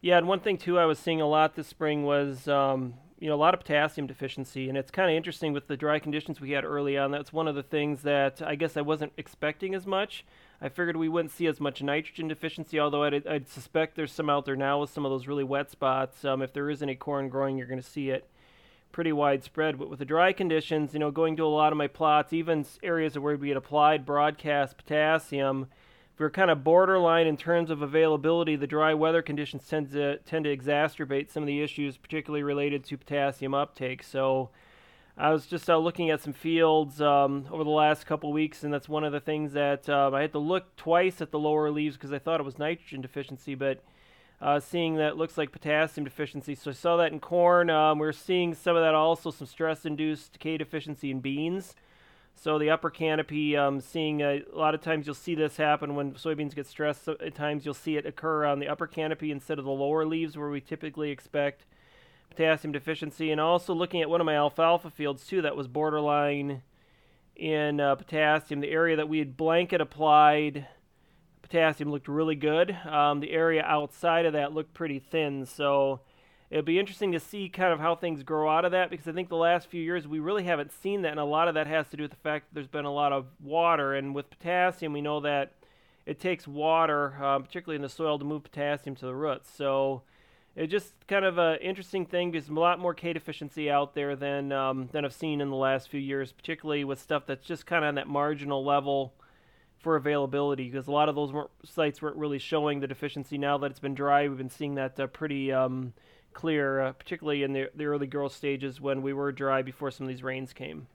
Yeah, 0.01 0.17
and 0.17 0.27
one 0.27 0.39
thing 0.39 0.57
too 0.57 0.77
I 0.77 0.85
was 0.85 0.99
seeing 0.99 1.21
a 1.21 1.27
lot 1.27 1.55
this 1.55 1.67
spring 1.67 2.03
was 2.03 2.47
um, 2.47 2.93
you 3.19 3.27
know 3.27 3.35
a 3.35 3.37
lot 3.37 3.53
of 3.53 3.59
potassium 3.59 4.05
deficiency, 4.07 4.69
and 4.69 4.77
it's 4.77 4.91
kind 4.91 5.09
of 5.09 5.15
interesting 5.15 5.51
with 5.51 5.67
the 5.67 5.77
dry 5.77 5.99
conditions 5.99 6.39
we 6.39 6.51
had 6.51 6.63
early 6.63 6.97
on. 6.97 7.11
That's 7.11 7.33
one 7.33 7.47
of 7.47 7.55
the 7.55 7.63
things 7.63 8.03
that 8.03 8.41
I 8.41 8.55
guess 8.55 8.77
I 8.77 8.81
wasn't 8.81 9.13
expecting 9.17 9.73
as 9.73 9.87
much. 9.87 10.25
I 10.61 10.69
figured 10.69 10.95
we 10.95 11.09
wouldn't 11.09 11.31
see 11.31 11.47
as 11.47 11.59
much 11.59 11.81
nitrogen 11.81 12.27
deficiency, 12.27 12.79
although 12.79 13.03
I'd, 13.03 13.27
I'd 13.27 13.49
suspect 13.49 13.95
there's 13.95 14.11
some 14.11 14.29
out 14.29 14.45
there 14.45 14.55
now 14.55 14.79
with 14.79 14.89
some 14.89 15.05
of 15.05 15.11
those 15.11 15.27
really 15.27 15.43
wet 15.43 15.71
spots. 15.71 16.23
Um, 16.23 16.41
if 16.41 16.53
there 16.53 16.69
is 16.69 16.81
any 16.81 16.95
corn 16.95 17.27
growing, 17.27 17.57
you're 17.57 17.67
going 17.67 17.81
to 17.81 17.87
see 17.87 18.09
it 18.09 18.29
pretty 18.95 19.11
widespread. 19.11 19.77
But 19.77 19.89
with 19.89 19.99
the 19.99 20.05
dry 20.05 20.33
conditions, 20.33 20.93
you 20.93 20.99
know, 20.99 21.11
going 21.11 21.35
to 21.35 21.43
a 21.43 21.47
lot 21.47 21.71
of 21.71 21.77
my 21.77 21.87
plots, 21.87 22.33
even 22.33 22.65
areas 22.81 23.19
where 23.19 23.35
we 23.35 23.49
had 23.49 23.57
applied 23.57 24.05
broadcast 24.05 24.77
potassium 24.77 25.67
we're 26.17 26.29
kind 26.29 26.49
of 26.49 26.63
borderline 26.63 27.27
in 27.27 27.35
terms 27.35 27.69
of 27.69 27.81
availability. 27.81 28.55
The 28.55 28.67
dry 28.67 28.93
weather 28.93 29.21
conditions 29.21 29.67
tend 29.67 29.91
to 29.91 30.17
tend 30.19 30.45
to 30.45 30.55
exacerbate 30.55 31.29
some 31.29 31.43
of 31.43 31.47
the 31.47 31.61
issues, 31.61 31.97
particularly 31.97 32.43
related 32.43 32.85
to 32.85 32.97
potassium 32.97 33.53
uptake. 33.53 34.01
So, 34.01 34.49
I 35.17 35.31
was 35.31 35.45
just 35.45 35.69
uh, 35.69 35.77
looking 35.77 36.09
at 36.09 36.21
some 36.21 36.33
fields 36.33 37.01
um, 37.01 37.47
over 37.51 37.63
the 37.63 37.69
last 37.69 38.05
couple 38.05 38.33
weeks, 38.33 38.63
and 38.63 38.73
that's 38.73 38.89
one 38.89 39.03
of 39.03 39.13
the 39.13 39.19
things 39.19 39.53
that 39.53 39.87
um, 39.87 40.13
I 40.13 40.21
had 40.21 40.33
to 40.33 40.39
look 40.39 40.75
twice 40.75 41.21
at 41.21 41.31
the 41.31 41.39
lower 41.39 41.71
leaves 41.71 41.95
because 41.95 42.11
I 42.11 42.19
thought 42.19 42.39
it 42.39 42.43
was 42.43 42.59
nitrogen 42.59 43.01
deficiency, 43.01 43.55
but 43.55 43.81
uh, 44.41 44.59
seeing 44.59 44.95
that 44.95 45.17
looks 45.17 45.37
like 45.37 45.51
potassium 45.51 46.03
deficiency. 46.03 46.55
So 46.55 46.71
I 46.71 46.73
saw 46.73 46.97
that 46.97 47.11
in 47.11 47.19
corn. 47.19 47.69
Um, 47.69 47.99
we're 47.99 48.11
seeing 48.11 48.53
some 48.53 48.75
of 48.75 48.83
that 48.83 48.93
also, 48.93 49.31
some 49.31 49.47
stress-induced 49.47 50.39
K 50.39 50.57
deficiency 50.57 51.11
in 51.11 51.19
beans. 51.19 51.75
So 52.35 52.59
the 52.59 52.69
upper 52.69 52.89
canopy, 52.89 53.55
um, 53.55 53.79
seeing 53.79 54.21
a, 54.21 54.43
a, 54.53 54.57
lot 54.57 54.75
of 54.75 54.81
times 54.81 55.07
you'll 55.07 55.15
see 55.15 55.35
this 55.35 55.57
happen 55.57 55.95
when 55.95 56.13
soybeans 56.13 56.53
get 56.53 56.67
stressed. 56.67 57.05
So 57.05 57.15
at 57.19 57.33
times 57.33 57.65
you'll 57.65 57.73
see 57.73 57.95
it 57.95 58.05
occur 58.05 58.45
on 58.45 58.59
the 58.59 58.67
upper 58.67 58.87
canopy 58.87 59.31
instead 59.31 59.57
of 59.57 59.65
the 59.65 59.71
lower 59.71 60.05
leaves 60.05 60.37
where 60.37 60.49
we 60.49 60.59
typically 60.59 61.11
expect 61.11 61.65
potassium 62.29 62.73
deficiency. 62.73 63.31
And 63.31 63.39
also 63.39 63.73
looking 63.73 64.01
at 64.01 64.09
one 64.09 64.21
of 64.21 64.25
my 64.25 64.35
alfalfa 64.35 64.89
fields 64.89 65.25
too 65.25 65.41
that 65.43 65.55
was 65.55 65.67
borderline 65.67 66.61
in 67.35 67.79
uh, 67.79 67.95
potassium. 67.95 68.59
The 68.59 68.69
area 68.69 68.97
that 68.97 69.09
we 69.09 69.19
had 69.19 69.37
blanket 69.37 69.81
applied 69.81 70.67
potassium 71.45 71.91
looked 71.91 72.07
really 72.07 72.35
good. 72.35 72.75
Um, 72.85 73.19
the 73.19 73.31
area 73.31 73.63
outside 73.63 74.25
of 74.25 74.33
that 74.33 74.53
looked 74.53 74.73
pretty 74.73 74.99
thin. 74.99 75.45
So 75.45 76.01
it'll 76.49 76.63
be 76.63 76.79
interesting 76.79 77.11
to 77.11 77.19
see 77.19 77.49
kind 77.49 77.71
of 77.71 77.79
how 77.79 77.95
things 77.95 78.23
grow 78.23 78.49
out 78.49 78.65
of 78.65 78.71
that 78.71 78.89
because 78.89 79.07
I 79.07 79.11
think 79.11 79.29
the 79.29 79.35
last 79.35 79.67
few 79.69 79.81
years 79.81 80.07
we 80.07 80.19
really 80.19 80.43
haven't 80.43 80.71
seen 80.71 81.03
that, 81.03 81.11
and 81.11 81.19
a 81.19 81.25
lot 81.25 81.47
of 81.47 81.53
that 81.53 81.67
has 81.67 81.87
to 81.89 81.97
do 81.97 82.03
with 82.03 82.11
the 82.11 82.17
fact 82.17 82.47
that 82.47 82.55
there's 82.55 82.67
been 82.67 82.85
a 82.85 82.93
lot 82.93 83.13
of 83.13 83.27
water, 83.43 83.93
and 83.93 84.15
with 84.15 84.29
potassium, 84.29 84.91
we 84.91 85.01
know 85.01 85.19
that 85.21 85.53
it 86.05 86.19
takes 86.19 86.47
water, 86.47 87.23
um, 87.23 87.43
particularly 87.43 87.75
in 87.75 87.81
the 87.81 87.89
soil, 87.89 88.17
to 88.17 88.25
move 88.25 88.43
potassium 88.43 88.95
to 88.95 89.05
the 89.05 89.15
roots. 89.15 89.49
So 89.55 90.01
it's 90.55 90.71
just 90.71 90.93
kind 91.07 91.25
of 91.25 91.37
an 91.37 91.57
interesting 91.61 92.05
thing. 92.07 92.31
There's 92.31 92.49
a 92.49 92.53
lot 92.53 92.79
more 92.79 92.93
K 92.95 93.13
deficiency 93.13 93.69
out 93.69 93.93
there 93.93 94.15
than 94.15 94.51
um, 94.51 94.89
than 94.91 95.05
I've 95.05 95.13
seen 95.13 95.41
in 95.41 95.49
the 95.51 95.55
last 95.55 95.89
few 95.89 95.99
years, 95.99 96.31
particularly 96.31 96.83
with 96.83 96.99
stuff 96.99 97.23
that's 97.27 97.45
just 97.45 97.67
kind 97.67 97.83
of 97.83 97.89
on 97.89 97.95
that 97.95 98.07
marginal 98.07 98.65
level 98.65 99.13
for 99.85 99.97
availability 99.97 100.67
because 100.67 100.87
a 100.87 100.91
lot 100.91 101.09
of 101.09 101.13
those 101.13 101.31
weren't, 101.31 101.51
sites 101.63 102.01
weren't 102.01 102.15
really 102.15 102.39
showing 102.39 102.79
the 102.79 102.87
deficiency. 102.87 103.37
Now 103.37 103.59
that 103.59 103.69
it's 103.69 103.79
been 103.79 103.93
dry, 103.93 104.27
we've 104.27 104.35
been 104.35 104.49
seeing 104.49 104.73
that 104.75 104.99
uh, 104.99 105.05
pretty 105.05 105.51
um, 105.51 105.93
clear, 106.33 106.81
uh, 106.81 106.93
particularly 106.93 107.43
in 107.43 107.53
the, 107.53 107.69
the 107.75 107.85
early 107.85 108.07
growth 108.07 108.33
stages 108.33 108.81
when 108.81 109.03
we 109.03 109.13
were 109.13 109.31
dry 109.31 109.61
before 109.61 109.91
some 109.91 110.07
of 110.07 110.09
these 110.09 110.23
rains 110.23 110.53
came. 110.53 110.87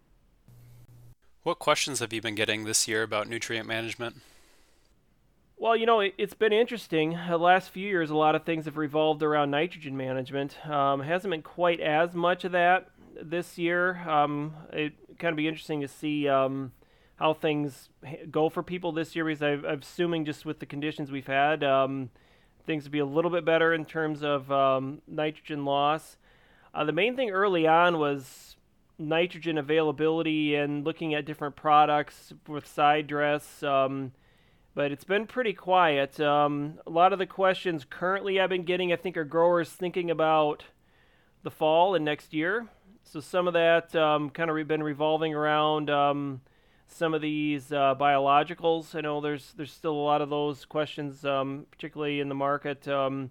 What 1.45 1.61
questions 1.61 2.01
have 2.01 2.13
you 2.13 2.21
been 2.21 2.35
getting 2.35 2.65
this 2.65 2.89
year 2.89 3.05
about 3.05 3.29
nutrient 3.29 3.69
management? 3.69 4.17
Well, 5.57 5.77
you 5.77 5.87
know, 5.87 6.01
it, 6.01 6.15
has 6.19 6.35
been 6.35 6.53
interesting. 6.53 7.17
The 7.29 7.39
last 7.39 7.71
few 7.71 7.87
years, 7.87 8.11
a 8.11 8.17
lot 8.17 8.35
of 8.35 8.43
things 8.43 8.65
have 8.65 8.77
revolved 8.77 9.23
around 9.23 9.53
nitrogen 9.53 9.97
management. 9.97 10.67
Um, 10.69 11.03
hasn't 11.03 11.31
been 11.31 11.43
quite 11.43 11.79
as 11.79 12.13
much 12.13 12.45
of 12.45 12.51
that 12.51 12.89
this 13.23 13.57
year. 13.57 13.99
Um, 14.09 14.53
it 14.73 14.95
kind 15.21 15.33
of 15.33 15.37
be 15.37 15.47
interesting 15.47 15.81
to 15.83 15.89
see 15.89 16.27
um, 16.27 16.73
how 17.21 17.35
things 17.35 17.91
go 18.31 18.49
for 18.49 18.63
people 18.63 18.93
this 18.93 19.15
year 19.15 19.27
because 19.27 19.43
I, 19.43 19.51
am 19.51 19.81
assuming 19.83 20.25
just 20.25 20.47
with 20.47 20.59
the 20.59 20.65
conditions 20.65 21.13
we've 21.13 21.27
had, 21.27 21.63
um, 21.63 22.09
things 22.67 22.85
to 22.85 22.91
be 22.91 22.99
a 22.99 23.05
little 23.05 23.31
bit 23.31 23.45
better 23.45 23.75
in 23.75 23.85
terms 23.85 24.25
of 24.25 24.51
um, 24.51 25.03
nitrogen 25.07 25.67
loss. 25.67 26.17
Uh, 26.73 26.85
the 26.85 26.93
main 26.93 27.17
thing 27.17 27.31
early 27.31 27.67
on 27.67 27.99
was 27.99 28.57
nitrogen 28.99 29.59
availability 29.59 30.55
and 30.55 30.85
looking 30.85 31.13
at 31.13 31.27
different 31.27 31.57
products 31.57 32.33
with 32.49 32.67
side 32.67 33.07
dress. 33.07 33.63
Um, 33.63 34.13
but 34.75 34.91
it's 34.91 35.05
been 35.05 35.27
pretty 35.27 35.53
quiet. 35.53 36.19
Um, 36.21 36.79
a 36.87 36.91
lot 36.91 37.13
of 37.13 37.19
the 37.19 37.27
questions 37.27 37.85
currently 37.89 38.41
I've 38.41 38.49
been 38.49 38.65
getting, 38.65 38.95
I 38.95 38.97
think, 38.97 39.19
are 39.19 39.25
growers 39.25 39.69
thinking 39.69 40.11
about 40.11 40.65
the 41.43 41.51
fall 41.51 41.95
and 41.95 42.05
next 42.05 42.33
year. 42.33 42.69
So 43.03 43.21
some 43.21 43.47
of 43.47 43.53
that 43.53 43.95
um, 43.95 44.31
kind 44.31 44.49
of 44.49 44.69
been 44.69 44.83
revolving 44.83 45.35
around 45.35 45.91
um, 45.91 46.41
some 46.93 47.15
of 47.15 47.23
these 47.23 47.73
uh, 47.73 47.95
biologicals. 47.95 48.95
I 48.95 49.01
know 49.01 49.21
there's 49.21 49.53
there's 49.57 49.73
still 49.73 49.95
a 49.95 50.07
lot 50.11 50.23
of 50.23 50.31
those 50.31 50.65
questions, 50.65 51.25
um, 51.25 51.67
particularly 51.71 52.21
in 52.21 52.29
the 52.29 52.35
market, 52.35 52.87
um, 52.89 53.31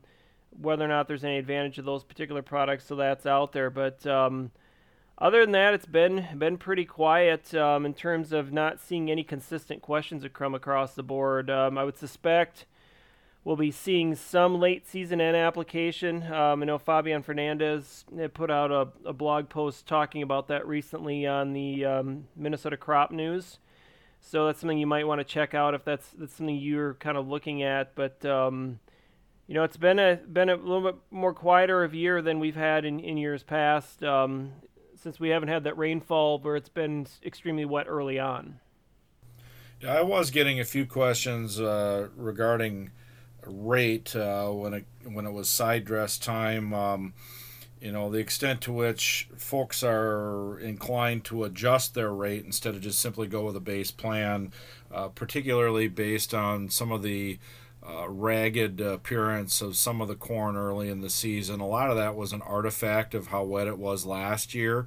whether 0.50 0.86
or 0.86 0.88
not 0.88 1.08
there's 1.08 1.24
any 1.24 1.38
advantage 1.38 1.78
of 1.78 1.86
those 1.86 2.04
particular 2.04 2.42
products. 2.42 2.86
So 2.86 2.96
that's 2.96 3.26
out 3.26 3.52
there. 3.52 3.70
But 3.70 4.06
um, 4.08 4.52
other 5.18 5.42
than 5.42 5.52
that, 5.52 5.74
it's 5.74 5.86
been 5.86 6.26
been 6.38 6.58
pretty 6.58 6.86
quiet 6.86 7.54
um, 7.54 7.86
in 7.86 7.94
terms 7.94 8.32
of 8.32 8.52
not 8.52 8.80
seeing 8.80 9.12
any 9.12 9.24
consistent 9.24 9.82
questions 9.82 10.24
that 10.24 10.34
come 10.34 10.56
across 10.56 10.94
the 10.94 11.04
board. 11.04 11.50
Um, 11.50 11.78
I 11.78 11.84
would 11.84 11.98
suspect 11.98 12.66
We'll 13.50 13.56
be 13.56 13.72
seeing 13.72 14.14
some 14.14 14.60
late 14.60 14.88
season 14.88 15.20
N 15.20 15.34
application. 15.34 16.22
Um, 16.32 16.62
I 16.62 16.66
know 16.66 16.78
Fabian 16.78 17.24
Fernandez 17.24 18.06
put 18.36 18.52
out 18.52 18.72
a, 18.72 18.90
a, 19.10 19.12
blog 19.12 19.50
post 19.50 19.88
talking 19.88 20.22
about 20.22 20.50
that 20.50 20.68
recently 20.68 21.26
on 21.26 21.54
the 21.54 21.84
um, 21.84 22.28
Minnesota 22.36 22.78
Crop 22.78 23.10
News. 23.10 23.58
So 24.22 24.46
that's 24.46 24.60
something 24.60 24.78
you 24.78 24.86
might 24.86 25.08
want 25.08 25.18
to 25.18 25.26
check 25.26 25.56
out 25.56 25.74
if 25.74 25.84
that's 25.84 26.12
that's 26.12 26.36
something 26.36 26.58
you're 26.58 26.94
kind 26.94 27.18
of 27.18 27.28
looking 27.28 27.64
at. 27.64 27.96
But 27.96 28.24
um, 28.24 28.80
you 29.48 29.56
know, 29.56 29.64
it's 29.64 29.78
been 29.78 29.98
a 29.98 30.18
been 30.18 30.50
a 30.50 30.56
little 30.56 30.84
bit 30.84 30.98
more 31.10 31.34
quieter 31.34 31.84
of 31.84 31.96
year 31.96 32.22
than 32.22 32.40
we've 32.40 32.56
had 32.56 32.86
in, 32.86 33.00
in 33.00 33.18
years 33.18 33.42
past, 33.42 34.04
um, 34.04 34.52
since 34.96 35.20
we 35.20 35.30
haven't 35.30 35.50
had 35.50 35.64
that 35.64 35.76
rainfall 35.76 36.38
where 36.38 36.56
it's 36.56 36.70
been 36.70 37.08
extremely 37.26 37.66
wet 37.66 37.88
early 37.90 38.20
on. 38.20 38.60
Yeah, 39.82 39.96
I 39.96 40.04
was 40.04 40.30
getting 40.30 40.60
a 40.60 40.66
few 40.66 40.86
questions 40.86 41.60
uh, 41.60 42.10
regarding 42.16 42.92
rate 43.46 44.16
uh, 44.16 44.50
when 44.50 44.74
it 44.74 44.86
when 45.04 45.26
it 45.26 45.32
was 45.32 45.50
side 45.50 45.86
dress 45.86 46.18
time. 46.18 46.74
Um, 46.74 47.14
you 47.82 47.92
know 47.92 48.10
the 48.10 48.18
extent 48.18 48.62
to 48.62 48.74
which 48.74 49.30
folks 49.38 49.84
are 49.84 50.60
inclined 50.60 51.24
to 51.26 51.44
adjust 51.46 51.94
their 51.94 52.12
rate 52.12 52.44
instead 52.46 52.76
of 52.76 52.82
just 52.82 53.00
simply 53.00 53.28
go 53.28 53.46
with 53.46 53.56
a 53.56 53.62
base 53.62 53.92
plan, 53.92 54.52
uh, 54.92 55.08
particularly 55.10 55.88
based 55.88 56.34
on 56.34 56.70
some 56.70 56.92
of 56.92 57.04
the 57.04 57.40
uh, 57.88 58.10
ragged 58.10 58.82
appearance 58.82 59.62
of 59.62 59.78
some 59.78 60.02
of 60.02 60.08
the 60.08 60.16
corn 60.16 60.58
early 60.58 60.90
in 60.90 61.02
the 61.02 61.10
season. 61.10 61.62
A 61.62 61.68
lot 61.68 61.90
of 61.90 61.96
that 61.96 62.16
was 62.16 62.34
an 62.34 62.42
artifact 62.42 63.16
of 63.16 63.28
how 63.28 63.44
wet 63.44 63.68
it 63.68 63.78
was 63.78 64.06
last 64.06 64.54
year. 64.54 64.86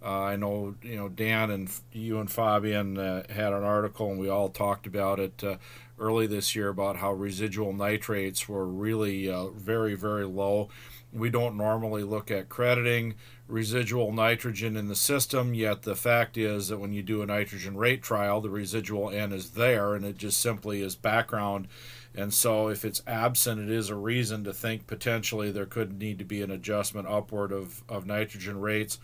Uh, 0.00 0.22
I 0.22 0.36
know 0.36 0.76
you 0.82 0.96
know 0.96 1.08
Dan 1.08 1.50
and 1.50 1.70
you 1.92 2.20
and 2.20 2.30
Fabian 2.30 2.98
uh, 2.98 3.24
had 3.30 3.52
an 3.52 3.64
article, 3.64 4.10
and 4.10 4.20
we 4.20 4.28
all 4.28 4.48
talked 4.48 4.86
about 4.86 5.18
it 5.18 5.42
uh, 5.42 5.56
early 5.98 6.26
this 6.26 6.54
year 6.54 6.68
about 6.68 6.96
how 6.96 7.12
residual 7.12 7.72
nitrates 7.72 8.48
were 8.48 8.66
really 8.66 9.30
uh, 9.30 9.48
very, 9.48 9.94
very 9.94 10.24
low. 10.24 10.68
We 11.12 11.30
don't 11.30 11.56
normally 11.56 12.02
look 12.02 12.30
at 12.30 12.48
crediting 12.48 13.14
residual 13.46 14.12
nitrogen 14.12 14.76
in 14.76 14.88
the 14.88 14.94
system, 14.94 15.54
yet 15.54 15.82
the 15.82 15.96
fact 15.96 16.36
is 16.36 16.68
that 16.68 16.78
when 16.78 16.92
you 16.92 17.02
do 17.02 17.22
a 17.22 17.26
nitrogen 17.26 17.76
rate 17.76 18.02
trial, 18.02 18.40
the 18.40 18.50
residual 18.50 19.10
N 19.10 19.32
is 19.32 19.50
there 19.50 19.94
and 19.94 20.04
it 20.04 20.18
just 20.18 20.40
simply 20.40 20.82
is 20.82 20.94
background. 20.94 21.66
And 22.14 22.34
so, 22.34 22.68
if 22.68 22.84
it's 22.84 23.02
absent, 23.06 23.60
it 23.60 23.70
is 23.70 23.90
a 23.90 23.94
reason 23.94 24.44
to 24.44 24.52
think 24.52 24.86
potentially 24.86 25.50
there 25.50 25.66
could 25.66 25.98
need 25.98 26.18
to 26.18 26.24
be 26.24 26.42
an 26.42 26.50
adjustment 26.50 27.06
upward 27.08 27.52
of, 27.52 27.82
of 27.88 28.06
nitrogen 28.06 28.60
rates. 28.60 28.98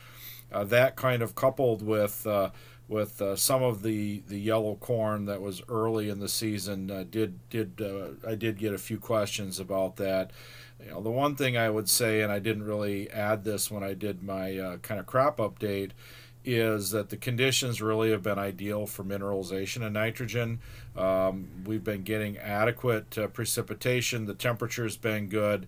Uh, 0.53 0.65
that 0.65 0.97
kind 0.97 1.23
of 1.23 1.35
coupled 1.35 1.83
with 1.83 2.27
uh, 2.27 2.51
with 2.88 3.23
uh, 3.23 3.35
some 3.37 3.62
of 3.62 3.83
the, 3.83 4.23
the 4.29 4.38
yellow 4.38 4.75
corn 4.75 5.25
that 5.26 5.41
was 5.41 5.62
early 5.69 6.09
in 6.09 6.21
the 6.21 6.29
season. 6.29 6.91
Uh, 6.91 7.05
did 7.09 7.38
did 7.49 7.81
uh, 7.81 8.29
I 8.29 8.35
did 8.35 8.59
get 8.59 8.75
a 8.75 8.79
few 8.79 8.99
questions 8.99 9.59
about 9.59 9.97
that. 9.97 10.31
You 10.85 10.91
know, 10.91 11.00
the 11.00 11.11
one 11.11 11.35
thing 11.37 11.57
I 11.57 11.71
would 11.71 11.88
say, 11.88 12.21
and 12.21 12.31
I 12.31 12.41
didn't 12.41 12.64
really 12.64 13.11
add 13.11 13.45
this 13.45 13.71
when 13.71 13.83
I 13.83 13.95
did 13.95 14.23
my 14.23 14.59
uh, 14.59 14.76
kind 14.79 15.00
of 15.00 15.07
crop 15.07 15.38
update, 15.38 15.93
is 16.45 16.91
that 16.91 17.09
the 17.09 17.17
conditions 17.17 17.81
really 17.81 18.11
have 18.11 18.23
been 18.23 18.38
ideal 18.38 18.87
for 18.87 19.03
mineralization 19.03 19.85
of 19.85 19.93
nitrogen. 19.93 20.61
Um, 20.95 21.49
we've 21.64 21.85
been 21.85 22.03
getting 22.03 22.37
adequate 22.37 23.17
uh, 23.17 23.29
precipitation. 23.29 24.26
The 24.26 24.35
temperature's 24.35 24.99
been 24.99 25.29
good. 25.29 25.67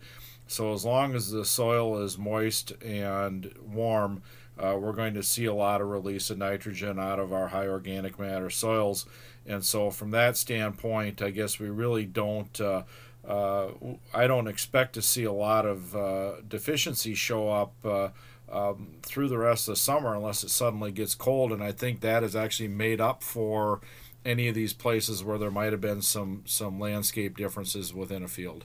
So 0.49 0.75
as 0.75 0.85
long 0.85 1.14
as 1.14 1.30
the 1.30 1.44
soil 1.44 2.02
is 2.02 2.18
moist 2.18 2.73
and 2.82 3.52
warm, 3.66 4.23
uh, 4.58 4.76
we're 4.78 4.92
going 4.92 5.14
to 5.14 5.22
see 5.22 5.44
a 5.44 5.54
lot 5.54 5.80
of 5.80 5.88
release 5.88 6.30
of 6.30 6.38
nitrogen 6.38 6.98
out 6.98 7.18
of 7.18 7.32
our 7.32 7.48
high 7.48 7.66
organic 7.66 8.18
matter 8.18 8.50
soils. 8.50 9.06
And 9.46 9.64
so, 9.64 9.90
from 9.90 10.10
that 10.12 10.36
standpoint, 10.36 11.22
I 11.22 11.30
guess 11.30 11.58
we 11.58 11.68
really 11.68 12.04
don't. 12.04 12.60
Uh, 12.60 12.82
uh, 13.26 13.68
I 14.14 14.26
don't 14.26 14.46
expect 14.46 14.94
to 14.94 15.02
see 15.02 15.25
a 15.25 15.32
lot 15.32 15.66
of 15.66 15.96
uh, 15.96 16.40
deficiency 16.46 17.14
show 17.14 17.50
up 17.50 17.75
uh, 17.84 18.08
um, 18.50 18.98
through 19.02 19.28
the 19.28 19.38
rest 19.38 19.68
of 19.68 19.72
the 19.72 19.80
summer 19.80 20.14
unless 20.14 20.44
it 20.44 20.50
suddenly 20.50 20.92
gets 20.92 21.14
cold. 21.14 21.52
And 21.52 21.62
I 21.62 21.72
think 21.72 22.00
that 22.00 22.22
is 22.22 22.36
actually 22.36 22.68
made 22.68 23.00
up 23.00 23.22
for 23.22 23.80
any 24.25 24.48
of 24.48 24.54
these 24.54 24.72
places 24.72 25.25
where 25.25 25.38
there 25.38 25.50
might 25.50 25.72
have 25.72 25.80
been 25.80 26.02
some 26.02 26.42
some 26.46 26.80
landscape 26.80 27.36
differences 27.36 27.92
within 27.92 28.22
a 28.22 28.28
field. 28.28 28.64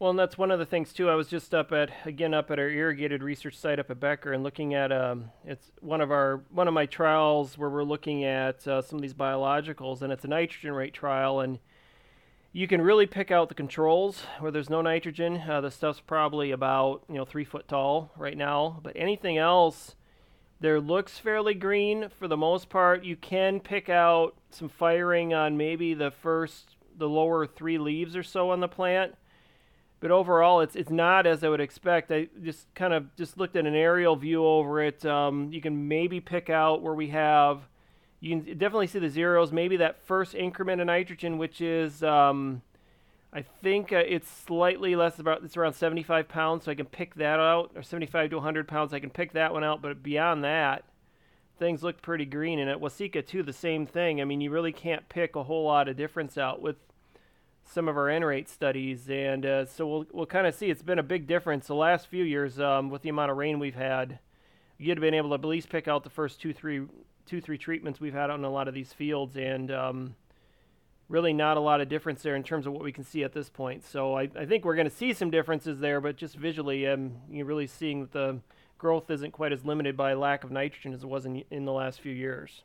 Well, 0.00 0.08
and 0.08 0.18
that's 0.18 0.38
one 0.38 0.50
of 0.50 0.58
the 0.58 0.64
things 0.64 0.94
too. 0.94 1.10
I 1.10 1.14
was 1.14 1.28
just 1.28 1.54
up 1.54 1.72
at 1.72 1.90
again 2.06 2.32
up 2.32 2.50
at 2.50 2.58
our 2.58 2.70
irrigated 2.70 3.22
research 3.22 3.54
site 3.54 3.78
up 3.78 3.90
at 3.90 4.00
Becker 4.00 4.32
and 4.32 4.42
looking 4.42 4.72
at 4.72 4.90
um, 4.90 5.30
it's 5.44 5.72
one 5.80 6.00
of 6.00 6.10
our 6.10 6.40
one 6.48 6.66
of 6.66 6.72
my 6.72 6.86
trials 6.86 7.58
where 7.58 7.68
we're 7.68 7.84
looking 7.84 8.24
at 8.24 8.66
uh, 8.66 8.80
some 8.80 8.96
of 8.96 9.02
these 9.02 9.12
biologicals, 9.12 10.00
and 10.00 10.10
it's 10.10 10.24
a 10.24 10.28
nitrogen 10.28 10.72
rate 10.72 10.94
trial, 10.94 11.40
and 11.40 11.58
you 12.50 12.66
can 12.66 12.80
really 12.80 13.04
pick 13.04 13.30
out 13.30 13.50
the 13.50 13.54
controls 13.54 14.22
where 14.38 14.50
there's 14.50 14.70
no 14.70 14.80
nitrogen. 14.80 15.42
Uh, 15.46 15.60
the 15.60 15.70
stuff's 15.70 16.00
probably 16.00 16.50
about 16.50 17.02
you 17.06 17.16
know 17.16 17.26
three 17.26 17.44
foot 17.44 17.68
tall 17.68 18.10
right 18.16 18.38
now, 18.38 18.80
but 18.82 18.94
anything 18.96 19.36
else, 19.36 19.96
there 20.60 20.80
looks 20.80 21.18
fairly 21.18 21.52
green 21.52 22.08
for 22.18 22.26
the 22.26 22.38
most 22.38 22.70
part. 22.70 23.04
You 23.04 23.16
can 23.16 23.60
pick 23.60 23.90
out 23.90 24.34
some 24.48 24.70
firing 24.70 25.34
on 25.34 25.58
maybe 25.58 25.92
the 25.92 26.10
first 26.10 26.76
the 26.96 27.06
lower 27.06 27.46
three 27.46 27.76
leaves 27.76 28.16
or 28.16 28.22
so 28.22 28.48
on 28.48 28.60
the 28.60 28.68
plant 28.68 29.14
but 30.00 30.10
overall, 30.10 30.60
it's 30.60 30.74
it's 30.74 30.90
not 30.90 31.26
as 31.26 31.44
I 31.44 31.50
would 31.50 31.60
expect. 31.60 32.10
I 32.10 32.28
just 32.42 32.72
kind 32.74 32.94
of 32.94 33.14
just 33.16 33.36
looked 33.36 33.54
at 33.54 33.66
an 33.66 33.74
aerial 33.74 34.16
view 34.16 34.44
over 34.44 34.82
it. 34.82 35.04
Um, 35.04 35.52
you 35.52 35.60
can 35.60 35.88
maybe 35.88 36.20
pick 36.20 36.48
out 36.48 36.80
where 36.80 36.94
we 36.94 37.08
have. 37.08 37.60
You 38.20 38.30
can 38.30 38.58
definitely 38.58 38.86
see 38.86 38.98
the 38.98 39.10
zeros. 39.10 39.52
Maybe 39.52 39.76
that 39.76 39.98
first 40.06 40.34
increment 40.34 40.80
of 40.80 40.86
nitrogen, 40.86 41.36
which 41.38 41.60
is, 41.60 42.02
um, 42.02 42.62
I 43.32 43.42
think 43.42 43.92
uh, 43.92 44.02
it's 44.06 44.30
slightly 44.30 44.96
less 44.96 45.18
about. 45.18 45.44
It's 45.44 45.56
around 45.58 45.74
75 45.74 46.28
pounds, 46.28 46.64
so 46.64 46.70
I 46.70 46.74
can 46.74 46.86
pick 46.86 47.14
that 47.16 47.38
out, 47.38 47.72
or 47.74 47.82
75 47.82 48.30
to 48.30 48.36
100 48.36 48.68
pounds. 48.68 48.94
I 48.94 49.00
can 49.00 49.10
pick 49.10 49.32
that 49.34 49.52
one 49.52 49.64
out. 49.64 49.82
But 49.82 50.02
beyond 50.02 50.44
that, 50.44 50.84
things 51.58 51.82
look 51.82 52.00
pretty 52.00 52.24
green. 52.24 52.58
And 52.58 52.70
at 52.70 52.80
Waseca 52.80 53.26
too, 53.26 53.42
the 53.42 53.52
same 53.52 53.86
thing. 53.86 54.22
I 54.22 54.24
mean, 54.24 54.40
you 54.40 54.50
really 54.50 54.72
can't 54.72 55.06
pick 55.10 55.36
a 55.36 55.42
whole 55.42 55.64
lot 55.64 55.88
of 55.88 55.96
difference 55.98 56.38
out 56.38 56.62
with 56.62 56.76
some 57.64 57.88
of 57.88 57.96
our 57.96 58.08
N 58.08 58.24
rate 58.24 58.48
studies, 58.48 59.08
and 59.08 59.46
uh, 59.46 59.64
so 59.64 59.86
we'll 59.86 60.06
we'll 60.12 60.26
kind 60.26 60.46
of 60.46 60.54
see. 60.54 60.70
It's 60.70 60.82
been 60.82 60.98
a 60.98 61.04
big 61.04 61.26
difference 61.26 61.66
the 61.66 61.74
last 61.74 62.08
few 62.08 62.24
years 62.24 62.58
um, 62.58 62.90
with 62.90 63.02
the 63.02 63.08
amount 63.08 63.30
of 63.30 63.36
rain 63.36 63.58
we've 63.58 63.74
had. 63.74 64.18
You'd 64.78 64.96
have 64.96 65.02
been 65.02 65.14
able 65.14 65.28
to 65.30 65.34
at 65.34 65.44
least 65.44 65.68
pick 65.68 65.88
out 65.88 66.04
the 66.04 66.10
first 66.10 66.40
two 66.40 66.52
three 66.52 66.82
two 67.26 67.40
three 67.40 67.58
treatments 67.58 68.00
we've 68.00 68.14
had 68.14 68.30
on 68.30 68.44
a 68.44 68.50
lot 68.50 68.68
of 68.68 68.74
these 68.74 68.92
fields, 68.92 69.36
and 69.36 69.70
um, 69.70 70.16
really 71.08 71.32
not 71.32 71.56
a 71.56 71.60
lot 71.60 71.80
of 71.80 71.88
difference 71.88 72.22
there 72.22 72.36
in 72.36 72.42
terms 72.42 72.66
of 72.66 72.72
what 72.72 72.82
we 72.82 72.92
can 72.92 73.04
see 73.04 73.24
at 73.24 73.32
this 73.32 73.48
point. 73.48 73.84
So 73.84 74.16
I, 74.16 74.30
I 74.36 74.46
think 74.46 74.64
we're 74.64 74.76
going 74.76 74.88
to 74.88 74.94
see 74.94 75.12
some 75.12 75.30
differences 75.30 75.80
there, 75.80 76.00
but 76.00 76.16
just 76.16 76.36
visually, 76.36 76.86
um, 76.86 77.16
you're 77.30 77.46
really 77.46 77.66
seeing 77.66 78.00
that 78.00 78.12
the 78.12 78.38
growth 78.78 79.10
isn't 79.10 79.32
quite 79.32 79.52
as 79.52 79.64
limited 79.64 79.96
by 79.96 80.14
lack 80.14 80.44
of 80.44 80.50
nitrogen 80.50 80.94
as 80.94 81.02
it 81.02 81.08
was 81.08 81.26
in, 81.26 81.44
in 81.50 81.64
the 81.64 81.72
last 81.72 82.00
few 82.00 82.12
years. 82.12 82.62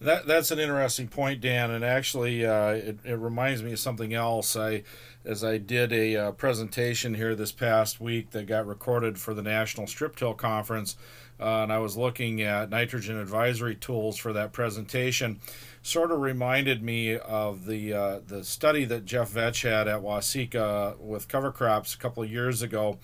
That 0.00 0.26
that's 0.26 0.50
an 0.50 0.58
interesting 0.58 1.08
point, 1.08 1.42
Dan, 1.42 1.70
and 1.70 1.84
actually, 1.84 2.46
uh, 2.46 2.70
it, 2.70 2.98
it 3.04 3.18
reminds 3.18 3.62
me 3.62 3.72
of 3.72 3.78
something 3.78 4.14
else. 4.14 4.56
I, 4.56 4.82
as 5.26 5.44
I 5.44 5.58
did 5.58 5.92
a 5.92 6.16
uh, 6.16 6.32
presentation 6.32 7.12
here 7.12 7.34
this 7.34 7.52
past 7.52 8.00
week 8.00 8.30
that 8.30 8.46
got 8.46 8.66
recorded 8.66 9.18
for 9.18 9.34
the 9.34 9.42
National 9.42 9.86
Strip 9.86 10.16
Till 10.16 10.32
Conference, 10.32 10.96
uh, 11.38 11.62
and 11.62 11.72
I 11.72 11.80
was 11.80 11.98
looking 11.98 12.40
at 12.40 12.70
nitrogen 12.70 13.18
advisory 13.18 13.74
tools 13.74 14.16
for 14.16 14.32
that 14.32 14.54
presentation. 14.54 15.38
Sort 15.82 16.10
of 16.10 16.20
reminded 16.20 16.82
me 16.82 17.18
of 17.18 17.66
the 17.66 17.92
uh, 17.92 18.20
the 18.26 18.42
study 18.42 18.86
that 18.86 19.04
Jeff 19.04 19.32
Vetsch 19.32 19.68
had 19.68 19.86
at 19.86 20.00
Waseca 20.00 20.98
with 20.98 21.28
cover 21.28 21.52
crops 21.52 21.94
a 21.94 21.98
couple 21.98 22.22
of 22.22 22.32
years 22.32 22.62
ago 22.62 22.98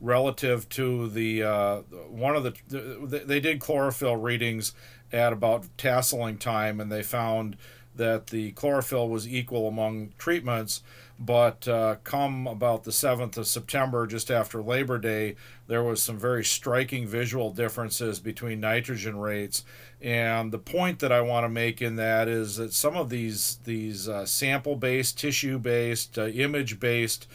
relative 0.00 0.68
to 0.68 1.08
the 1.08 1.42
uh, 1.42 1.76
one 2.08 2.36
of 2.36 2.44
the 2.44 3.22
they 3.24 3.40
did 3.40 3.60
chlorophyll 3.60 4.16
readings 4.16 4.72
at 5.12 5.32
about 5.32 5.64
tasseling 5.76 6.38
time, 6.38 6.80
and 6.80 6.90
they 6.90 7.02
found 7.02 7.56
that 7.96 8.28
the 8.28 8.52
chlorophyll 8.52 9.08
was 9.08 9.28
equal 9.28 9.68
among 9.68 10.12
treatments. 10.18 10.82
But 11.20 11.66
uh, 11.66 11.96
come 12.04 12.46
about 12.46 12.84
the 12.84 12.92
7th 12.92 13.36
of 13.36 13.48
September, 13.48 14.06
just 14.06 14.30
after 14.30 14.62
Labor 14.62 14.98
Day, 14.98 15.34
there 15.66 15.82
was 15.82 16.00
some 16.00 16.16
very 16.16 16.44
striking 16.44 17.08
visual 17.08 17.50
differences 17.50 18.20
between 18.20 18.60
nitrogen 18.60 19.18
rates. 19.18 19.64
And 20.00 20.52
the 20.52 20.60
point 20.60 21.00
that 21.00 21.10
I 21.10 21.20
want 21.20 21.42
to 21.42 21.48
make 21.48 21.82
in 21.82 21.96
that 21.96 22.28
is 22.28 22.56
that 22.56 22.72
some 22.72 22.96
of 22.96 23.10
these 23.10 23.58
these 23.64 24.08
uh, 24.08 24.26
sample-based, 24.26 25.18
tissue-based, 25.18 26.18
uh, 26.18 26.26
image-based 26.26 27.26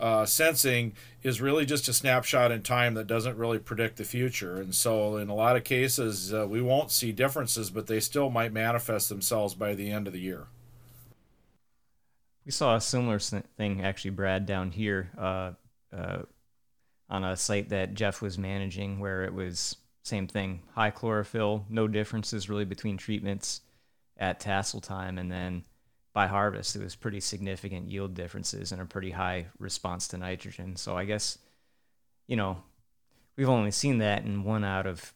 uh, 0.00 0.26
sensing 0.26 0.92
is 1.22 1.40
really 1.40 1.64
just 1.64 1.88
a 1.88 1.92
snapshot 1.92 2.50
in 2.50 2.62
time 2.62 2.94
that 2.94 3.06
doesn't 3.06 3.36
really 3.36 3.58
predict 3.58 3.96
the 3.96 4.04
future. 4.04 4.56
And 4.56 4.74
so, 4.74 5.16
in 5.16 5.28
a 5.28 5.34
lot 5.34 5.56
of 5.56 5.64
cases, 5.64 6.32
uh, 6.32 6.46
we 6.48 6.60
won't 6.60 6.90
see 6.90 7.12
differences, 7.12 7.70
but 7.70 7.86
they 7.86 8.00
still 8.00 8.30
might 8.30 8.52
manifest 8.52 9.08
themselves 9.08 9.54
by 9.54 9.74
the 9.74 9.90
end 9.90 10.06
of 10.06 10.12
the 10.12 10.20
year. 10.20 10.46
We 12.44 12.52
saw 12.52 12.76
a 12.76 12.80
similar 12.80 13.18
thing, 13.18 13.82
actually, 13.82 14.10
Brad, 14.10 14.44
down 14.44 14.70
here 14.70 15.10
uh, 15.16 15.52
uh, 15.96 16.22
on 17.08 17.24
a 17.24 17.36
site 17.36 17.70
that 17.70 17.94
Jeff 17.94 18.20
was 18.20 18.36
managing 18.36 18.98
where 18.98 19.24
it 19.24 19.32
was 19.32 19.76
same 20.02 20.26
thing 20.26 20.60
high 20.74 20.90
chlorophyll, 20.90 21.64
no 21.70 21.88
differences 21.88 22.50
really 22.50 22.66
between 22.66 22.98
treatments 22.98 23.62
at 24.18 24.40
tassel 24.40 24.80
time, 24.80 25.16
and 25.16 25.32
then 25.32 25.64
by 26.14 26.28
harvest, 26.28 26.76
it 26.76 26.82
was 26.82 26.94
pretty 26.94 27.20
significant 27.20 27.90
yield 27.90 28.14
differences 28.14 28.72
and 28.72 28.80
a 28.80 28.86
pretty 28.86 29.10
high 29.10 29.46
response 29.58 30.08
to 30.08 30.16
nitrogen. 30.16 30.76
So 30.76 30.96
I 30.96 31.04
guess, 31.04 31.38
you 32.28 32.36
know, 32.36 32.62
we've 33.36 33.48
only 33.48 33.72
seen 33.72 33.98
that 33.98 34.24
in 34.24 34.44
one 34.44 34.64
out 34.64 34.86
of 34.86 35.12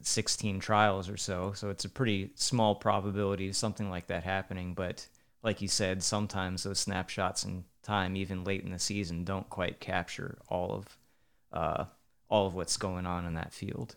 16 0.00 0.58
trials 0.58 1.08
or 1.08 1.16
so. 1.16 1.52
So 1.54 1.70
it's 1.70 1.84
a 1.84 1.88
pretty 1.88 2.32
small 2.34 2.74
probability 2.74 3.48
of 3.48 3.56
something 3.56 3.88
like 3.88 4.08
that 4.08 4.24
happening. 4.24 4.74
But 4.74 5.06
like 5.44 5.62
you 5.62 5.68
said, 5.68 6.02
sometimes 6.02 6.64
those 6.64 6.80
snapshots 6.80 7.44
in 7.44 7.64
time, 7.84 8.16
even 8.16 8.42
late 8.42 8.64
in 8.64 8.72
the 8.72 8.80
season, 8.80 9.24
don't 9.24 9.48
quite 9.48 9.78
capture 9.78 10.38
all 10.48 10.72
of 10.72 10.98
uh, 11.52 11.84
all 12.28 12.46
of 12.46 12.54
what's 12.54 12.76
going 12.76 13.06
on 13.06 13.26
in 13.26 13.34
that 13.34 13.52
field. 13.52 13.94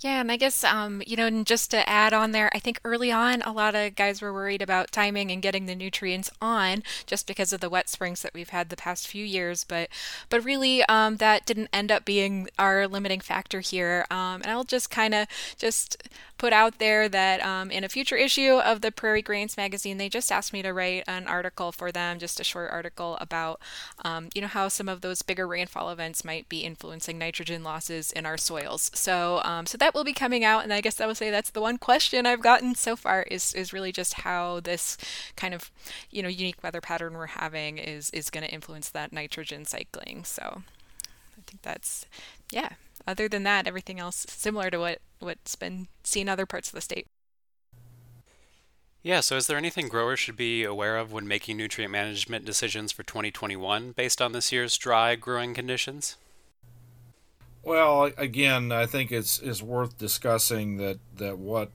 Yeah, 0.00 0.20
and 0.20 0.30
I 0.30 0.36
guess 0.36 0.62
um, 0.64 1.02
you 1.06 1.16
know, 1.16 1.26
and 1.26 1.46
just 1.46 1.70
to 1.70 1.88
add 1.88 2.12
on 2.12 2.32
there, 2.32 2.50
I 2.54 2.58
think 2.58 2.78
early 2.84 3.10
on 3.10 3.40
a 3.40 3.52
lot 3.52 3.74
of 3.74 3.94
guys 3.94 4.20
were 4.20 4.34
worried 4.34 4.60
about 4.60 4.92
timing 4.92 5.30
and 5.30 5.40
getting 5.40 5.64
the 5.64 5.74
nutrients 5.74 6.30
on 6.42 6.82
just 7.06 7.26
because 7.26 7.54
of 7.54 7.60
the 7.60 7.70
wet 7.70 7.88
springs 7.88 8.20
that 8.20 8.34
we've 8.34 8.50
had 8.50 8.68
the 8.68 8.76
past 8.76 9.06
few 9.08 9.24
years, 9.24 9.64
but 9.64 9.88
but 10.28 10.44
really 10.44 10.82
um, 10.84 11.16
that 11.18 11.46
didn't 11.46 11.70
end 11.72 11.90
up 11.90 12.04
being 12.04 12.48
our 12.58 12.86
limiting 12.86 13.20
factor 13.20 13.60
here. 13.60 14.04
Um, 14.10 14.42
and 14.42 14.48
I'll 14.48 14.64
just 14.64 14.90
kind 14.90 15.14
of 15.14 15.26
just 15.56 15.96
put 16.36 16.52
out 16.52 16.78
there 16.78 17.08
that 17.08 17.42
um, 17.44 17.70
in 17.70 17.84
a 17.84 17.88
future 17.88 18.16
issue 18.16 18.54
of 18.58 18.80
the 18.82 18.92
Prairie 18.92 19.22
Grains 19.22 19.56
magazine, 19.56 19.96
they 19.96 20.08
just 20.10 20.30
asked 20.30 20.52
me 20.52 20.60
to 20.62 20.72
write 20.72 21.04
an 21.06 21.26
article 21.26 21.72
for 21.72 21.90
them, 21.90 22.18
just 22.18 22.40
a 22.40 22.44
short 22.44 22.70
article 22.70 23.16
about, 23.20 23.60
um, 24.04 24.28
you 24.34 24.40
know, 24.42 24.48
how 24.48 24.68
some 24.68 24.88
of 24.88 25.00
those 25.00 25.22
bigger 25.22 25.46
rainfall 25.46 25.90
events 25.90 26.24
might 26.24 26.48
be 26.48 26.60
influencing 26.60 27.18
nitrogen 27.18 27.62
losses 27.62 28.12
in 28.12 28.26
our 28.26 28.36
soils. 28.36 28.90
So, 28.94 29.40
um, 29.44 29.66
so 29.66 29.78
that 29.78 29.83
will 29.92 30.04
be 30.04 30.12
coming 30.12 30.44
out, 30.44 30.62
and 30.62 30.72
I 30.72 30.80
guess 30.80 31.00
I 31.00 31.06
will 31.06 31.16
say 31.16 31.30
that's 31.30 31.50
the 31.50 31.60
one 31.60 31.78
question 31.78 32.26
I've 32.26 32.40
gotten 32.40 32.76
so 32.76 32.94
far 32.94 33.22
is 33.22 33.52
is 33.54 33.72
really 33.72 33.90
just 33.90 34.14
how 34.14 34.60
this 34.60 34.96
kind 35.36 35.52
of, 35.52 35.72
you 36.10 36.22
know, 36.22 36.28
unique 36.28 36.62
weather 36.62 36.80
pattern 36.80 37.14
we're 37.14 37.26
having 37.26 37.78
is 37.78 38.10
is 38.10 38.30
going 38.30 38.46
to 38.46 38.52
influence 38.52 38.88
that 38.90 39.12
nitrogen 39.12 39.64
cycling. 39.64 40.24
So, 40.24 40.62
I 41.36 41.40
think 41.44 41.62
that's 41.62 42.06
yeah 42.52 42.74
other 43.06 43.28
than 43.28 43.42
that, 43.42 43.66
everything 43.66 44.00
else 44.00 44.26
similar 44.28 44.70
to 44.70 44.78
what 44.78 44.98
what's 45.18 45.56
been 45.56 45.88
seen 46.02 46.28
other 46.28 46.46
parts 46.46 46.68
of 46.68 46.74
the 46.74 46.80
state. 46.80 47.06
Yeah, 49.02 49.20
so 49.20 49.36
is 49.36 49.46
there 49.46 49.58
anything 49.58 49.88
growers 49.88 50.18
should 50.18 50.36
be 50.36 50.64
aware 50.64 50.96
of 50.96 51.12
when 51.12 51.28
making 51.28 51.58
nutrient 51.58 51.92
management 51.92 52.46
decisions 52.46 52.90
for 52.90 53.02
2021 53.02 53.92
based 53.92 54.22
on 54.22 54.32
this 54.32 54.50
year's 54.50 54.78
dry 54.78 55.14
growing 55.14 55.52
conditions? 55.52 56.16
Well, 57.64 58.10
again, 58.18 58.72
I 58.72 58.84
think 58.86 59.10
it's 59.10 59.38
is 59.38 59.62
worth 59.62 59.96
discussing 59.96 60.76
that 60.76 60.98
that 61.16 61.38
what, 61.38 61.70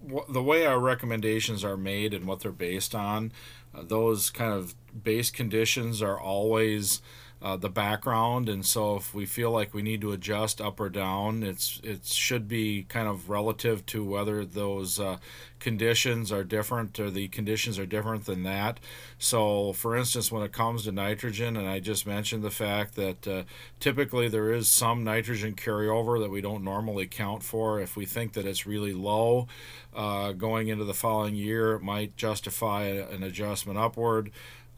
what 0.00 0.30
the 0.32 0.42
way 0.42 0.66
our 0.66 0.78
recommendations 0.78 1.64
are 1.64 1.76
made 1.78 2.12
and 2.12 2.26
what 2.26 2.40
they're 2.40 2.52
based 2.52 2.94
on, 2.94 3.32
uh, 3.74 3.82
those 3.82 4.28
kind 4.28 4.52
of 4.52 4.74
base 5.02 5.30
conditions 5.30 6.02
are 6.02 6.20
always 6.20 7.00
uh, 7.40 7.56
the 7.56 7.68
background, 7.68 8.48
and 8.48 8.66
so 8.66 8.96
if 8.96 9.14
we 9.14 9.24
feel 9.24 9.50
like 9.50 9.72
we 9.72 9.82
need 9.82 10.00
to 10.00 10.12
adjust 10.12 10.60
up 10.60 10.80
or 10.80 10.88
down, 10.88 11.42
it's 11.42 11.80
it 11.84 12.04
should 12.04 12.48
be 12.48 12.84
kind 12.88 13.06
of 13.06 13.30
relative 13.30 13.86
to 13.86 14.04
whether 14.04 14.44
those 14.44 14.98
uh, 14.98 15.18
conditions 15.60 16.32
are 16.32 16.44
different 16.44 16.98
or 16.98 17.10
the 17.10 17.28
conditions 17.28 17.78
are 17.78 17.86
different 17.86 18.26
than 18.26 18.42
that. 18.42 18.80
So, 19.18 19.72
for 19.72 19.96
instance, 19.96 20.30
when 20.32 20.42
it 20.42 20.52
comes 20.52 20.84
to 20.84 20.92
nitrogen, 20.92 21.56
and 21.56 21.68
I 21.68 21.80
just 21.80 22.06
mentioned 22.06 22.42
the 22.42 22.50
fact 22.50 22.94
that 22.96 23.26
uh, 23.26 23.42
typically 23.80 24.28
there 24.28 24.52
is 24.52 24.68
some 24.68 25.04
nitrogen 25.04 25.54
carryover 25.54 26.20
that 26.20 26.30
we 26.30 26.40
don't 26.40 26.64
normally 26.64 27.06
count 27.06 27.42
for. 27.42 27.80
If 27.80 27.96
we 27.96 28.04
think 28.04 28.32
that 28.32 28.46
it's 28.46 28.66
really 28.66 28.92
low 28.92 29.48
uh, 29.94 30.32
going 30.32 30.68
into 30.68 30.84
the 30.84 30.94
following 30.94 31.34
year, 31.34 31.74
it 31.74 31.82
might 31.82 32.16
justify 32.16 32.84
an 32.84 33.22
adjustment 33.22 33.78
upward. 33.78 34.30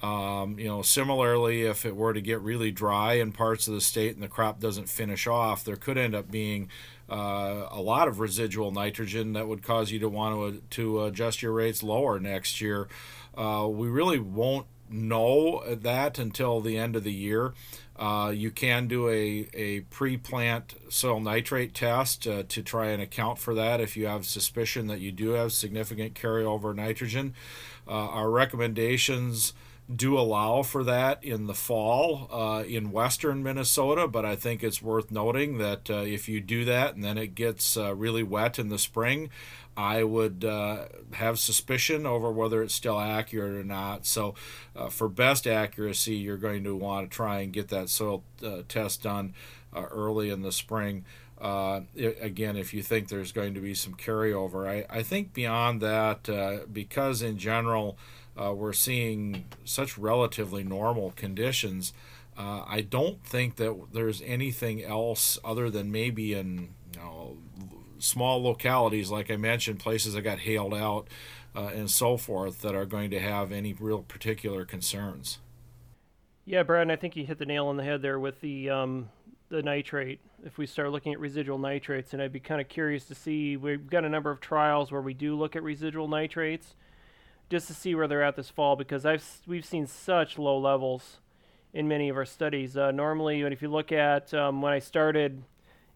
Um, 0.03 0.59
you 0.59 0.67
know, 0.67 0.83
similarly, 0.83 1.63
if 1.63 1.85
it 1.85 1.95
were 1.95 2.15
to 2.15 2.21
get 2.21 2.41
really 2.41 2.71
dry 2.71 3.15
in 3.15 3.33
parts 3.33 3.69
of 3.69 3.75
the 3.75 3.81
state 3.81 4.15
and 4.15 4.23
the 4.23 4.29
crop 4.29 4.59
doesn't 4.59 4.89
finish 4.89 5.27
off, 5.27 5.65
there 5.65 5.77
could 5.77 5.99
end 5.99 6.15
up 6.15 6.31
being 6.31 6.69
uh, 7.11 7.67
a 7.71 7.81
lot 7.81 8.09
of 8.09 8.21
residual 8.21 8.71
nitrogen 8.71 9.35
that 9.35 9.47
would 9.47 9.63
cause 9.63 9.91
you 9.91 9.99
to 9.99 10.09
want 10.09 10.55
to, 10.55 10.63
to 10.71 11.05
adjust 11.05 11.43
your 11.43 11.53
rates 11.53 11.83
lower 11.83 12.19
next 12.19 12.61
year. 12.61 12.89
Uh, 13.37 13.69
we 13.71 13.89
really 13.89 14.19
won't 14.19 14.67
know 14.89 15.63
that 15.67 16.19
until 16.19 16.61
the 16.61 16.77
end 16.77 16.97
of 16.97 17.05
the 17.05 17.13
year. 17.13 17.53
Uh, 17.97 18.33
you 18.35 18.51
can 18.51 18.89
do 18.89 19.09
a, 19.09 19.47
a 19.53 19.81
pre 19.91 20.17
plant 20.17 20.75
soil 20.89 21.21
nitrate 21.21 21.75
test 21.75 22.27
uh, 22.27 22.43
to 22.49 22.63
try 22.63 22.87
and 22.87 23.03
account 23.03 23.39
for 23.39 23.55
that 23.55 23.81
if 23.81 23.97
you 23.97 24.07
have 24.07 24.25
suspicion 24.25 24.87
that 24.87 25.01
you 25.01 25.13
do 25.13 25.31
have 25.31 25.53
significant 25.53 26.15
carryover 26.15 26.75
nitrogen. 26.75 27.35
Uh, 27.87 27.91
our 27.91 28.31
recommendations 28.31 29.53
do 29.95 30.19
allow 30.19 30.63
for 30.63 30.85
that 30.85 31.23
in 31.25 31.47
the 31.47 31.55
fall 31.55 32.29
uh, 32.33 32.63
in 32.65 32.93
western 32.93 33.43
Minnesota, 33.43 34.07
but 34.07 34.25
I 34.25 34.37
think 34.37 34.63
it's 34.63 34.81
worth 34.81 35.11
noting 35.11 35.59
that 35.59 35.91
uh, 35.91 35.99
if 35.99 36.29
you 36.29 36.41
do 36.41 36.65
that 36.65 36.95
and 36.95 37.03
then 37.03 37.19
it 37.19 37.35
gets 37.35 37.77
uh, 37.77 37.95
really 37.95 38.23
wet 38.23 38.59
in 38.59 38.69
the 38.69 38.79
spring, 38.79 39.31
I 39.77 40.05
would 40.05 40.45
uh, 40.45 40.87
have 41.13 41.39
suspicion 41.39 42.07
over 42.07 42.31
whether 42.31 42.63
it's 42.63 42.75
still 42.75 43.01
accurate 43.01 43.55
or 43.55 43.65
not. 43.65 44.07
So, 44.07 44.35
uh, 44.77 44.89
for 44.91 45.09
best 45.09 45.47
accuracy, 45.47 46.17
you're 46.17 46.37
going 46.37 46.65
to 46.65 46.77
want 46.77 47.11
to 47.11 47.15
try 47.15 47.41
and 47.41 47.53
get 47.53 47.69
that 47.69 47.89
soil 47.89 48.23
uh, 48.45 48.63
test 48.69 49.03
done 49.03 49.35
early 49.75 50.31
in 50.31 50.43
the 50.43 50.53
spring. 50.53 51.05
Uh, 51.41 51.81
again, 52.21 52.57
if 52.57 52.75
you 52.75 52.83
think 52.83 53.09
there's 53.09 53.33
going 53.33 53.55
to 53.55 53.61
be 53.61 53.75
some 53.75 53.95
carryover, 53.95 54.69
I, 54.69 54.85
I 54.91 55.03
think 55.03 55.33
beyond 55.33 55.81
that, 55.81 56.69
because 56.71 57.23
in 57.23 57.39
general, 57.39 57.97
uh, 58.41 58.53
we're 58.53 58.73
seeing 58.73 59.45
such 59.65 59.99
relatively 59.99 60.65
normal 60.65 61.13
conditions. 61.13 61.93
Uh, 62.39 62.65
I 62.67 62.81
don't 62.81 63.23
think 63.23 63.57
that 63.57 63.89
there's 63.93 64.23
anything 64.23 64.83
else 64.83 65.39
other 65.45 65.69
than 65.69 65.93
maybe 65.93 66.33
in 66.33 66.75
you 66.95 67.01
know, 67.01 67.39
small 67.99 68.43
localities, 68.43 69.11
like 69.11 69.31
I 69.31 69.37
mentioned, 69.37 69.79
places 69.79 70.15
that 70.15 70.23
got 70.23 70.41
hailed 70.41 70.73
out 70.73 71.09
uh, 71.55 71.71
and 71.75 71.91
so 71.91 72.17
forth, 72.17 72.63
that 72.63 72.75
are 72.75 72.87
going 72.87 73.11
to 73.11 73.21
have 73.21 73.53
any 73.53 73.75
real 73.75 74.03
particular 74.03 74.65
concerns. 74.65 75.39
Yeah, 76.47 76.63
Brad, 76.63 76.91
I 76.91 76.97
think 76.97 77.17
you 77.17 77.27
hit 77.27 77.39
the 77.39 77.47
nail 77.47 77.67
on 77.67 77.77
the 77.77 77.85
head 77.85 78.01
there 78.01 78.19
with 78.19 78.41
the 78.41 78.71
um, 78.71 79.11
the 79.51 79.63
nitrate. 79.63 80.21
If 80.45 80.57
we 80.57 80.67
start 80.67 80.91
looking 80.91 81.13
at 81.13 81.21
residual 81.21 81.59
nitrates, 81.59 82.15
and 82.15 82.23
I'd 82.23 82.33
be 82.33 82.41
kind 82.41 82.61
of 82.61 82.69
curious 82.69 83.05
to 83.07 83.15
see, 83.15 83.57
we've 83.57 83.91
got 83.91 84.05
a 84.05 84.09
number 84.09 84.31
of 84.31 84.41
trials 84.41 84.91
where 84.91 85.03
we 85.03 85.13
do 85.13 85.37
look 85.37 85.55
at 85.57 85.63
residual 85.63 86.09
nitrates 86.09 86.75
just 87.51 87.67
to 87.67 87.75
see 87.75 87.95
where 87.95 88.07
they're 88.07 88.23
at 88.23 88.37
this 88.37 88.49
fall 88.49 88.77
because 88.77 89.05
I've 89.05 89.25
we've 89.47 89.65
seen 89.65 89.87
such 89.87 90.39
low 90.39 90.57
levels 90.57 91.19
in 91.75 91.89
many 91.89 92.09
of 92.09 92.17
our 92.17 92.25
studies. 92.25 92.77
Uh, 92.77 92.93
normally, 92.93 93.43
if 93.43 93.61
you 93.61 93.69
look 93.69 93.93
at 93.93 94.33
um, 94.33 94.63
when 94.63 94.73
I 94.73 94.79
started 94.79 95.43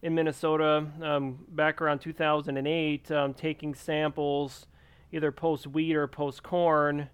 in 0.01 0.13
Minnesota 0.13 0.85
um, 1.01 1.39
back 1.49 1.81
around 1.81 1.99
2008, 1.99 3.09
um, 3.11 3.33
taking 3.33 3.73
samples 3.73 4.67
either 5.11 5.31
post 5.31 5.65
wheat 5.65 5.95
or 5.95 6.07
post 6.07 6.43
corn, 6.43 7.09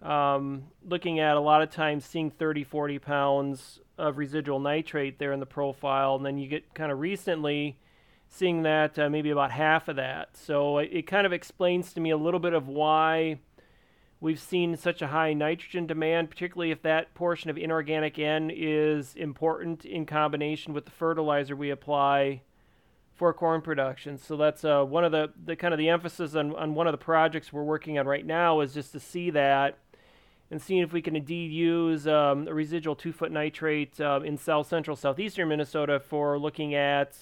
um, 0.00 0.64
looking 0.86 1.18
at 1.18 1.36
a 1.36 1.40
lot 1.40 1.60
of 1.60 1.70
times 1.70 2.04
seeing 2.04 2.30
30, 2.30 2.62
40 2.62 2.98
pounds 3.00 3.80
of 3.98 4.16
residual 4.16 4.60
nitrate 4.60 5.18
there 5.18 5.32
in 5.32 5.40
the 5.40 5.46
profile, 5.46 6.14
and 6.14 6.24
then 6.24 6.38
you 6.38 6.46
get 6.46 6.72
kind 6.72 6.92
of 6.92 7.00
recently 7.00 7.78
seeing 8.28 8.62
that 8.62 8.96
uh, 8.98 9.10
maybe 9.10 9.30
about 9.30 9.50
half 9.50 9.88
of 9.88 9.96
that. 9.96 10.36
So 10.36 10.78
it, 10.78 10.90
it 10.92 11.06
kind 11.06 11.26
of 11.26 11.32
explains 11.32 11.92
to 11.94 12.00
me 12.00 12.10
a 12.10 12.16
little 12.16 12.40
bit 12.40 12.54
of 12.54 12.68
why 12.68 13.40
we've 14.22 14.40
seen 14.40 14.76
such 14.76 15.02
a 15.02 15.08
high 15.08 15.34
nitrogen 15.34 15.84
demand, 15.84 16.30
particularly 16.30 16.70
if 16.70 16.80
that 16.82 17.12
portion 17.12 17.50
of 17.50 17.58
inorganic 17.58 18.20
N 18.20 18.50
is 18.54 19.16
important 19.16 19.84
in 19.84 20.06
combination 20.06 20.72
with 20.72 20.84
the 20.84 20.92
fertilizer 20.92 21.56
we 21.56 21.70
apply 21.70 22.40
for 23.16 23.34
corn 23.34 23.60
production. 23.60 24.16
So 24.16 24.36
that's 24.36 24.64
uh, 24.64 24.84
one 24.84 25.04
of 25.04 25.10
the, 25.10 25.32
the 25.44 25.56
kind 25.56 25.74
of 25.74 25.78
the 25.78 25.88
emphasis 25.88 26.36
on, 26.36 26.54
on 26.54 26.74
one 26.74 26.86
of 26.86 26.92
the 26.92 26.98
projects 26.98 27.52
we're 27.52 27.64
working 27.64 27.98
on 27.98 28.06
right 28.06 28.24
now 28.24 28.60
is 28.60 28.72
just 28.72 28.92
to 28.92 29.00
see 29.00 29.30
that 29.30 29.76
and 30.52 30.62
seeing 30.62 30.82
if 30.82 30.92
we 30.92 31.02
can 31.02 31.16
indeed 31.16 31.50
use 31.50 32.06
um, 32.06 32.46
a 32.46 32.54
residual 32.54 32.94
two-foot 32.94 33.32
nitrate 33.32 34.00
uh, 34.00 34.20
in 34.24 34.38
south 34.38 34.68
central 34.68 34.96
southeastern 34.96 35.48
Minnesota 35.48 35.98
for 35.98 36.38
looking 36.38 36.74
at 36.76 37.16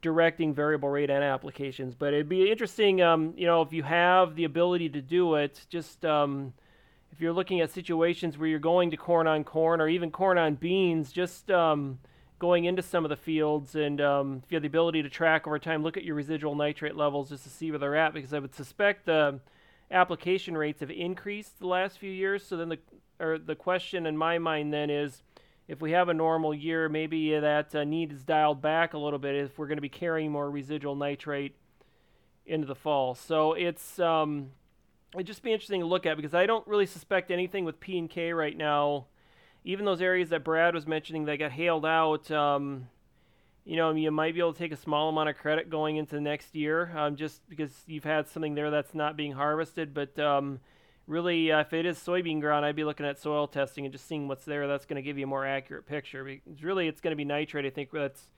directing 0.00 0.54
variable 0.54 0.88
rate 0.88 1.10
N 1.10 1.22
applications. 1.22 1.94
But 1.94 2.14
it'd 2.14 2.28
be 2.28 2.50
interesting, 2.50 3.02
um, 3.02 3.34
you 3.36 3.46
know, 3.46 3.62
if 3.62 3.72
you 3.72 3.82
have 3.82 4.36
the 4.36 4.44
ability 4.44 4.88
to 4.90 5.00
do 5.00 5.34
it, 5.34 5.66
just 5.68 6.04
um, 6.04 6.52
if 7.12 7.20
you're 7.20 7.32
looking 7.32 7.60
at 7.60 7.70
situations 7.70 8.38
where 8.38 8.48
you're 8.48 8.58
going 8.58 8.90
to 8.90 8.96
corn 8.96 9.26
on 9.26 9.44
corn 9.44 9.80
or 9.80 9.88
even 9.88 10.10
corn 10.10 10.38
on 10.38 10.54
beans, 10.54 11.10
just 11.10 11.50
um, 11.50 11.98
going 12.38 12.66
into 12.66 12.82
some 12.82 13.04
of 13.04 13.08
the 13.08 13.16
fields 13.16 13.74
and 13.74 14.00
um, 14.00 14.42
if 14.44 14.52
you 14.52 14.56
have 14.56 14.62
the 14.62 14.68
ability 14.68 15.02
to 15.02 15.08
track 15.08 15.46
over 15.46 15.58
time, 15.58 15.82
look 15.82 15.96
at 15.96 16.04
your 16.04 16.14
residual 16.14 16.54
nitrate 16.54 16.96
levels 16.96 17.30
just 17.30 17.44
to 17.44 17.50
see 17.50 17.70
where 17.70 17.78
they're 17.78 17.96
at 17.96 18.14
because 18.14 18.32
I 18.32 18.38
would 18.38 18.54
suspect 18.54 19.06
the 19.06 19.40
application 19.90 20.56
rates 20.56 20.80
have 20.80 20.90
increased 20.90 21.58
the 21.58 21.66
last 21.66 21.98
few 21.98 22.10
years. 22.10 22.46
So 22.46 22.56
then 22.56 22.68
the 22.68 22.78
or 23.20 23.38
the 23.38 23.56
question 23.56 24.06
in 24.06 24.16
my 24.16 24.38
mind 24.38 24.72
then 24.72 24.90
is 24.90 25.22
if 25.68 25.82
we 25.82 25.92
have 25.92 26.08
a 26.08 26.14
normal 26.14 26.54
year, 26.54 26.88
maybe 26.88 27.38
that 27.38 27.74
uh, 27.74 27.84
need 27.84 28.10
is 28.10 28.24
dialed 28.24 28.62
back 28.62 28.94
a 28.94 28.98
little 28.98 29.18
bit 29.18 29.34
if 29.34 29.58
we're 29.58 29.66
going 29.66 29.76
to 29.76 29.82
be 29.82 29.90
carrying 29.90 30.32
more 30.32 30.50
residual 30.50 30.96
nitrate 30.96 31.54
into 32.46 32.66
the 32.66 32.74
fall. 32.74 33.14
So 33.14 33.52
it's 33.52 33.98
um, 33.98 34.52
it'd 35.14 35.26
just 35.26 35.42
be 35.42 35.52
interesting 35.52 35.80
to 35.80 35.86
look 35.86 36.06
at 36.06 36.16
because 36.16 36.34
I 36.34 36.46
don't 36.46 36.66
really 36.66 36.86
suspect 36.86 37.30
anything 37.30 37.66
with 37.66 37.78
P 37.80 37.98
and 37.98 38.08
K 38.08 38.32
right 38.32 38.56
now. 38.56 39.06
Even 39.62 39.84
those 39.84 40.00
areas 40.00 40.30
that 40.30 40.42
Brad 40.42 40.74
was 40.74 40.86
mentioning 40.86 41.26
that 41.26 41.38
got 41.38 41.52
hailed 41.52 41.84
out, 41.84 42.30
um, 42.30 42.88
you 43.66 43.76
know, 43.76 43.90
you 43.90 44.10
might 44.10 44.32
be 44.32 44.40
able 44.40 44.54
to 44.54 44.58
take 44.58 44.72
a 44.72 44.76
small 44.76 45.10
amount 45.10 45.28
of 45.28 45.36
credit 45.36 45.68
going 45.68 45.96
into 45.96 46.18
next 46.18 46.54
year, 46.54 46.96
um, 46.96 47.16
just 47.16 47.46
because 47.50 47.72
you've 47.86 48.04
had 48.04 48.26
something 48.26 48.54
there 48.54 48.70
that's 48.70 48.94
not 48.94 49.16
being 49.16 49.32
harvested. 49.32 49.92
But 49.92 50.18
um, 50.18 50.60
really, 51.08 51.50
uh, 51.50 51.60
if 51.60 51.72
it 51.72 51.86
is 51.86 51.98
soybean 51.98 52.40
ground, 52.40 52.64
I'd 52.64 52.76
be 52.76 52.84
looking 52.84 53.06
at 53.06 53.18
soil 53.18 53.48
testing 53.48 53.84
and 53.84 53.92
just 53.92 54.06
seeing 54.06 54.28
what's 54.28 54.44
there. 54.44 54.68
That's 54.68 54.86
going 54.86 54.96
to 54.96 55.02
give 55.02 55.18
you 55.18 55.24
a 55.24 55.28
more 55.28 55.44
accurate 55.44 55.86
picture. 55.86 56.22
Because 56.22 56.62
really, 56.62 56.86
it's 56.86 57.00
going 57.00 57.12
to 57.12 57.16
be 57.16 57.24
nitrate. 57.24 57.64
I 57.64 57.70
think 57.70 57.90
that's 57.90 58.28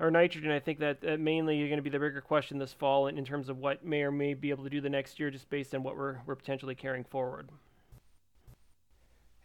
or 0.00 0.10
nitrogen. 0.10 0.50
I 0.50 0.58
think 0.58 0.78
that 0.80 0.98
uh, 1.06 1.16
mainly 1.18 1.58
you're 1.58 1.68
going 1.68 1.78
to 1.78 1.82
be 1.82 1.90
the 1.90 1.98
bigger 1.98 2.22
question 2.22 2.58
this 2.58 2.72
fall 2.72 3.06
in, 3.06 3.18
in 3.18 3.24
terms 3.24 3.48
of 3.48 3.58
what 3.58 3.84
may 3.84 4.02
or 4.02 4.10
may 4.10 4.34
be 4.34 4.50
able 4.50 4.64
to 4.64 4.70
do 4.70 4.80
the 4.80 4.88
next 4.88 5.20
year, 5.20 5.30
just 5.30 5.48
based 5.50 5.74
on 5.74 5.82
what 5.82 5.96
we're 5.96 6.16
we're 6.26 6.34
potentially 6.34 6.74
carrying 6.74 7.04
forward. 7.04 7.50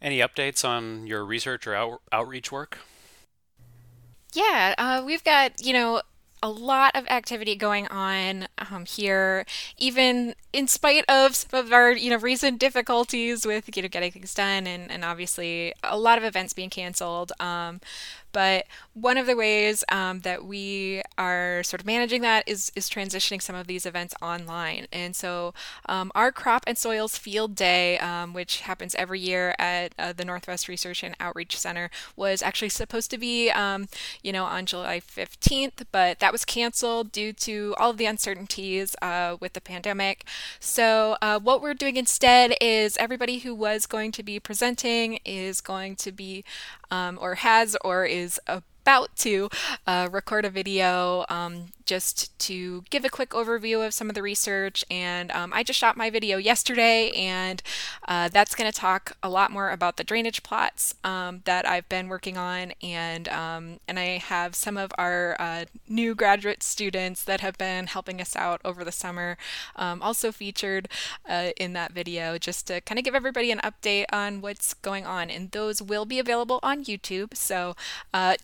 Any 0.01 0.19
updates 0.19 0.67
on 0.67 1.07
your 1.07 1.25
research 1.25 1.67
or 1.67 1.75
out, 1.75 2.01
outreach 2.11 2.51
work? 2.51 2.79
Yeah, 4.33 4.75
uh, 4.77 5.03
we've 5.05 5.23
got 5.23 5.65
you 5.65 5.73
know 5.73 6.01
a 6.45 6.49
lot 6.49 6.95
of 6.95 7.07
activity 7.07 7.55
going 7.55 7.87
on 7.87 8.47
um, 8.69 8.85
here, 8.85 9.47
even 9.79 10.35
in 10.53 10.67
spite 10.67 11.03
of 11.09 11.35
some 11.35 11.59
of 11.59 11.73
our, 11.73 11.91
you 11.91 12.11
know, 12.11 12.17
recent 12.17 12.59
difficulties 12.59 13.47
with, 13.47 13.75
you 13.75 13.81
know, 13.81 13.89
getting 13.89 14.11
things 14.11 14.31
done 14.35 14.67
and, 14.67 14.91
and 14.91 15.03
obviously 15.03 15.73
a 15.83 15.97
lot 15.97 16.19
of 16.19 16.23
events 16.23 16.53
being 16.53 16.69
canceled. 16.69 17.31
Um, 17.39 17.81
but 18.35 18.65
one 18.93 19.17
of 19.17 19.27
the 19.27 19.35
ways 19.37 19.85
um, 19.87 20.19
that 20.19 20.43
we 20.43 21.01
are 21.17 21.63
sort 21.63 21.79
of 21.79 21.85
managing 21.85 22.21
that 22.23 22.43
is, 22.45 22.69
is 22.75 22.89
transitioning 22.89 23.41
some 23.41 23.55
of 23.55 23.65
these 23.65 23.85
events 23.85 24.13
online. 24.21 24.87
And 24.91 25.15
so 25.15 25.53
um, 25.85 26.11
our 26.13 26.33
Crop 26.33 26.65
and 26.67 26.77
Soils 26.77 27.17
Field 27.17 27.55
Day, 27.55 27.97
um, 27.99 28.33
which 28.33 28.59
happens 28.59 28.93
every 28.95 29.21
year 29.21 29.55
at 29.57 29.93
uh, 29.97 30.11
the 30.11 30.25
Northwest 30.25 30.67
Research 30.67 31.01
and 31.01 31.15
Outreach 31.17 31.57
Center, 31.57 31.89
was 32.17 32.41
actually 32.41 32.67
supposed 32.67 33.09
to 33.11 33.17
be, 33.17 33.51
um, 33.51 33.87
you 34.21 34.33
know, 34.33 34.43
on 34.43 34.65
July 34.65 34.99
15th, 34.99 35.85
but 35.93 36.19
that 36.19 36.33
was 36.33 36.43
canceled 36.43 37.13
due 37.13 37.31
to 37.31 37.73
all 37.77 37.91
of 37.91 37.97
the 37.97 38.05
uncertainties 38.05 38.97
uh, 39.01 39.37
with 39.39 39.53
the 39.53 39.61
pandemic. 39.61 40.25
So 40.59 41.15
uh, 41.21 41.39
what 41.39 41.61
we're 41.61 41.73
doing 41.73 41.95
instead 41.95 42.57
is 42.59 42.97
everybody 42.97 43.37
who 43.39 43.55
was 43.55 43.85
going 43.85 44.11
to 44.11 44.23
be 44.23 44.41
presenting 44.41 45.19
is 45.23 45.61
going 45.61 45.95
to 45.95 46.11
be 46.11 46.43
um, 46.91 47.17
or 47.21 47.35
has 47.35 47.75
or 47.83 48.05
is 48.05 48.39
about 48.85 49.15
to 49.15 49.49
uh, 49.87 50.07
record 50.11 50.45
a 50.45 50.49
video 50.49 51.25
um, 51.27 51.69
just 51.85 52.37
to 52.37 52.83
give 52.91 53.03
a 53.03 53.09
quick 53.09 53.31
overview 53.31 53.85
of 53.85 53.93
some 53.95 54.09
of 54.09 54.15
the 54.15 54.21
research. 54.21 54.85
And 54.91 55.31
um, 55.31 55.51
I 55.53 55.63
just 55.63 55.79
shot 55.79 55.97
my 55.97 56.11
video 56.11 56.37
yesterday, 56.37 57.09
and 57.11 57.63
uh, 58.07 58.29
that's 58.29 58.53
going 58.53 58.71
to 58.71 58.77
talk 58.77 59.17
a 59.23 59.29
lot 59.29 59.51
more 59.51 59.71
about 59.71 59.97
the 59.97 60.03
drainage 60.03 60.43
plots 60.43 60.93
um, 61.03 61.41
that 61.45 61.67
I've 61.67 61.89
been 61.89 62.09
working 62.09 62.37
on. 62.37 62.73
And 62.83 63.27
um, 63.29 63.79
and 63.87 63.97
I 63.97 64.19
have 64.19 64.53
some 64.53 64.77
of 64.77 64.91
our 64.99 65.35
uh, 65.39 65.65
new 65.87 66.13
graduate 66.13 66.61
students 66.61 67.23
that 67.23 67.41
have 67.41 67.57
been 67.57 67.87
helping 67.87 68.21
us 68.21 68.35
out 68.35 68.61
over 68.63 68.83
the 68.83 68.91
summer 68.91 69.35
um, 69.75 70.01
also 70.03 70.31
featured 70.31 70.89
uh, 71.27 71.49
in 71.57 71.73
that 71.73 71.91
video, 71.91 72.37
just 72.37 72.67
to 72.67 72.81
kind 72.81 72.99
of 72.99 73.05
give 73.05 73.15
everybody 73.15 73.49
an 73.49 73.61
update 73.63 74.05
on 74.13 74.41
what's 74.41 74.75
going 74.75 75.07
on. 75.07 75.31
And 75.31 75.49
those 75.51 75.81
will 75.81 76.05
be 76.05 76.19
available 76.19 76.59
on 76.61 76.85
YouTube. 76.85 77.35
So 77.35 77.75
uh, 78.13 78.35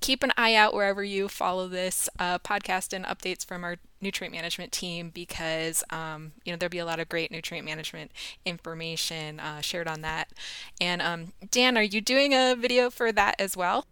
keep 0.00 0.22
an 0.22 0.32
eye 0.36 0.54
out 0.54 0.74
wherever 0.74 1.02
you 1.02 1.28
follow 1.28 1.68
this 1.68 2.08
uh, 2.18 2.38
podcast 2.38 2.92
and 2.92 3.04
updates 3.04 3.44
from 3.44 3.64
our 3.64 3.76
nutrient 4.00 4.34
management 4.34 4.72
team 4.72 5.10
because 5.10 5.82
um, 5.90 6.32
you 6.44 6.52
know 6.52 6.56
there'll 6.56 6.70
be 6.70 6.78
a 6.78 6.84
lot 6.84 7.00
of 7.00 7.08
great 7.08 7.30
nutrient 7.30 7.64
management 7.64 8.10
information 8.44 9.40
uh, 9.40 9.60
shared 9.60 9.88
on 9.88 10.00
that. 10.02 10.32
And 10.80 11.02
um, 11.02 11.32
Dan, 11.50 11.76
are 11.76 11.82
you 11.82 12.00
doing 12.00 12.32
a 12.32 12.54
video 12.56 12.90
for 12.90 13.12
that 13.12 13.36
as 13.38 13.56
well? 13.56 13.86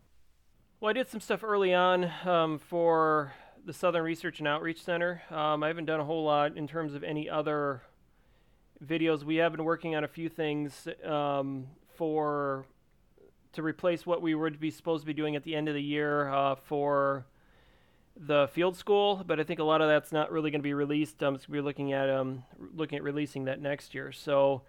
Well, 0.80 0.90
I 0.90 0.92
did 0.92 1.08
some 1.08 1.20
stuff 1.20 1.42
early 1.42 1.72
on 1.72 2.10
um, 2.24 2.58
for 2.58 3.32
the 3.64 3.72
Southern 3.72 4.02
Research 4.02 4.38
and 4.38 4.46
Outreach 4.46 4.82
Center. 4.82 5.22
Um, 5.30 5.62
I 5.62 5.68
haven't 5.68 5.86
done 5.86 6.00
a 6.00 6.04
whole 6.04 6.24
lot 6.24 6.56
in 6.56 6.68
terms 6.68 6.94
of 6.94 7.02
any 7.02 7.28
other 7.28 7.82
videos. 8.84 9.24
We 9.24 9.36
have 9.36 9.52
been 9.52 9.64
working 9.64 9.96
on 9.96 10.04
a 10.04 10.08
few 10.08 10.28
things 10.28 10.86
um, 11.04 11.66
for 11.96 12.66
to 13.56 13.62
replace 13.62 14.06
what 14.06 14.22
we 14.22 14.34
were 14.34 14.50
to 14.50 14.58
be 14.58 14.70
supposed 14.70 15.02
to 15.02 15.06
be 15.06 15.14
doing 15.14 15.36
at 15.36 15.42
the 15.42 15.54
end 15.54 15.68
of 15.68 15.74
the 15.74 15.82
year 15.82 16.28
uh, 16.28 16.54
for 16.54 17.26
the 18.18 18.48
field 18.52 18.76
school, 18.76 19.22
but 19.26 19.38
I 19.38 19.44
think 19.44 19.60
a 19.60 19.64
lot 19.64 19.80
of 19.80 19.88
that's 19.88 20.12
not 20.12 20.30
really 20.32 20.50
going 20.50 20.60
to 20.60 20.64
be 20.64 20.74
released. 20.74 21.22
Um, 21.22 21.38
we're 21.48 21.62
looking 21.62 21.92
at 21.92 22.08
um, 22.08 22.44
looking 22.74 22.96
at 22.96 23.02
releasing 23.02 23.44
that 23.44 23.60
next 23.60 23.94
year. 23.94 24.10
So, 24.12 24.62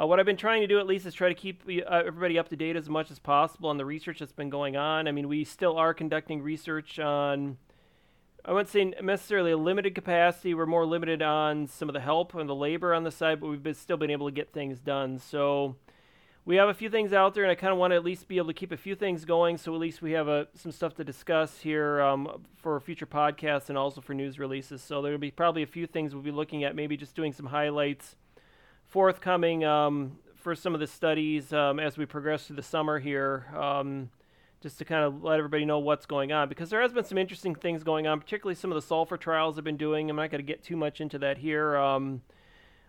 uh, 0.00 0.06
what 0.06 0.20
I've 0.20 0.26
been 0.26 0.36
trying 0.36 0.60
to 0.60 0.66
do 0.66 0.78
at 0.78 0.86
least 0.86 1.06
is 1.06 1.14
try 1.14 1.28
to 1.28 1.34
keep 1.34 1.62
uh, 1.66 2.02
everybody 2.06 2.38
up 2.38 2.48
to 2.50 2.56
date 2.56 2.76
as 2.76 2.88
much 2.88 3.10
as 3.10 3.18
possible 3.18 3.70
on 3.70 3.76
the 3.76 3.84
research 3.84 4.20
that's 4.20 4.32
been 4.32 4.50
going 4.50 4.76
on. 4.76 5.08
I 5.08 5.12
mean, 5.12 5.28
we 5.28 5.44
still 5.44 5.76
are 5.76 5.92
conducting 5.92 6.42
research 6.42 6.98
on. 6.98 7.56
I 8.44 8.52
wouldn't 8.52 8.70
say 8.70 8.92
necessarily 9.00 9.52
a 9.52 9.56
limited 9.56 9.94
capacity. 9.94 10.54
We're 10.54 10.66
more 10.66 10.84
limited 10.84 11.22
on 11.22 11.68
some 11.68 11.88
of 11.88 11.92
the 11.92 12.00
help 12.00 12.34
and 12.34 12.48
the 12.48 12.54
labor 12.54 12.92
on 12.92 13.04
the 13.04 13.12
side, 13.12 13.40
but 13.40 13.48
we've 13.48 13.62
been, 13.62 13.74
still 13.74 13.96
been 13.96 14.10
able 14.10 14.26
to 14.26 14.32
get 14.32 14.52
things 14.52 14.80
done. 14.80 15.18
So 15.18 15.76
we 16.44 16.56
have 16.56 16.68
a 16.68 16.74
few 16.74 16.90
things 16.90 17.12
out 17.12 17.34
there, 17.34 17.44
and 17.44 17.52
I 17.52 17.54
kind 17.54 17.72
of 17.72 17.78
want 17.78 17.92
to 17.92 17.96
at 17.96 18.04
least 18.04 18.26
be 18.26 18.36
able 18.36 18.48
to 18.48 18.54
keep 18.54 18.72
a 18.72 18.76
few 18.76 18.96
things 18.96 19.24
going, 19.24 19.58
so 19.58 19.72
at 19.74 19.80
least 19.80 20.02
we 20.02 20.12
have 20.12 20.26
a, 20.26 20.30
uh, 20.30 20.44
some 20.54 20.72
stuff 20.72 20.94
to 20.94 21.04
discuss 21.04 21.60
here 21.60 22.00
um, 22.00 22.44
for 22.56 22.80
future 22.80 23.06
podcasts 23.06 23.68
and 23.68 23.78
also 23.78 24.00
for 24.00 24.12
news 24.12 24.40
releases. 24.40 24.82
So 24.82 25.02
there'll 25.02 25.18
be 25.18 25.30
probably 25.30 25.62
a 25.62 25.66
few 25.68 25.86
things 25.86 26.14
we'll 26.14 26.24
be 26.24 26.32
looking 26.32 26.64
at, 26.64 26.74
maybe 26.74 26.96
just 26.96 27.14
doing 27.14 27.32
some 27.32 27.46
highlights 27.46 28.16
forthcoming 28.88 29.64
um, 29.64 30.18
for 30.34 30.56
some 30.56 30.74
of 30.74 30.80
the 30.80 30.86
studies 30.86 31.52
um, 31.52 31.78
as 31.78 31.96
we 31.96 32.06
progress 32.06 32.46
through 32.46 32.56
the 32.56 32.62
summer 32.62 32.98
here, 32.98 33.46
um, 33.56 34.10
just 34.60 34.78
to 34.78 34.84
kind 34.84 35.04
of 35.04 35.22
let 35.22 35.38
everybody 35.38 35.64
know 35.64 35.78
what's 35.78 36.06
going 36.06 36.32
on, 36.32 36.48
because 36.48 36.70
there 36.70 36.82
has 36.82 36.92
been 36.92 37.04
some 37.04 37.18
interesting 37.18 37.54
things 37.54 37.84
going 37.84 38.08
on, 38.08 38.18
particularly 38.18 38.56
some 38.56 38.72
of 38.72 38.74
the 38.74 38.82
sulfur 38.82 39.16
trials 39.16 39.58
I've 39.58 39.64
been 39.64 39.76
doing. 39.76 40.10
I'm 40.10 40.16
not 40.16 40.30
going 40.30 40.44
to 40.44 40.46
get 40.46 40.64
too 40.64 40.76
much 40.76 41.00
into 41.00 41.20
that 41.20 41.38
here. 41.38 41.76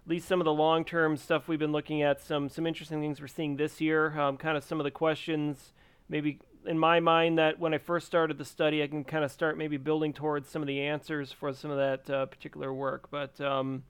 At 0.06 0.10
least 0.10 0.28
some 0.28 0.42
of 0.42 0.46
the 0.46 0.54
long-term 0.54 1.16
stuff 1.16 1.48
we've 1.48 1.60
been 1.60 1.72
looking 1.72 2.02
at, 2.02 2.22
some 2.22 2.50
some 2.50 2.68
interesting 2.68 3.00
things 3.00 3.22
we're 3.22 3.28
seeing 3.28 3.56
this 3.56 3.80
year. 3.80 4.20
Um, 4.20 4.36
kind 4.36 4.58
of 4.58 4.64
some 4.64 4.80
of 4.80 4.84
the 4.84 4.92
questions, 4.92 5.72
maybe 6.10 6.40
in 6.66 6.78
my 6.78 7.00
mind, 7.00 7.38
that 7.38 7.58
when 7.58 7.74
I 7.74 7.78
first 7.78 8.06
started 8.06 8.38
the 8.38 8.46
study, 8.46 8.84
I 8.84 8.88
can 8.88 9.06
kind 9.06 9.24
of 9.24 9.32
start 9.32 9.58
maybe 9.58 9.78
building 9.78 10.12
towards 10.12 10.50
some 10.50 10.62
of 10.62 10.68
the 10.68 10.82
answers 10.82 11.32
for 11.32 11.54
some 11.54 11.72
of 11.72 11.78
that 11.78 12.14
uh, 12.14 12.26
particular 12.26 12.74
work. 12.74 13.10
But 13.12 13.40
um, 13.40 13.84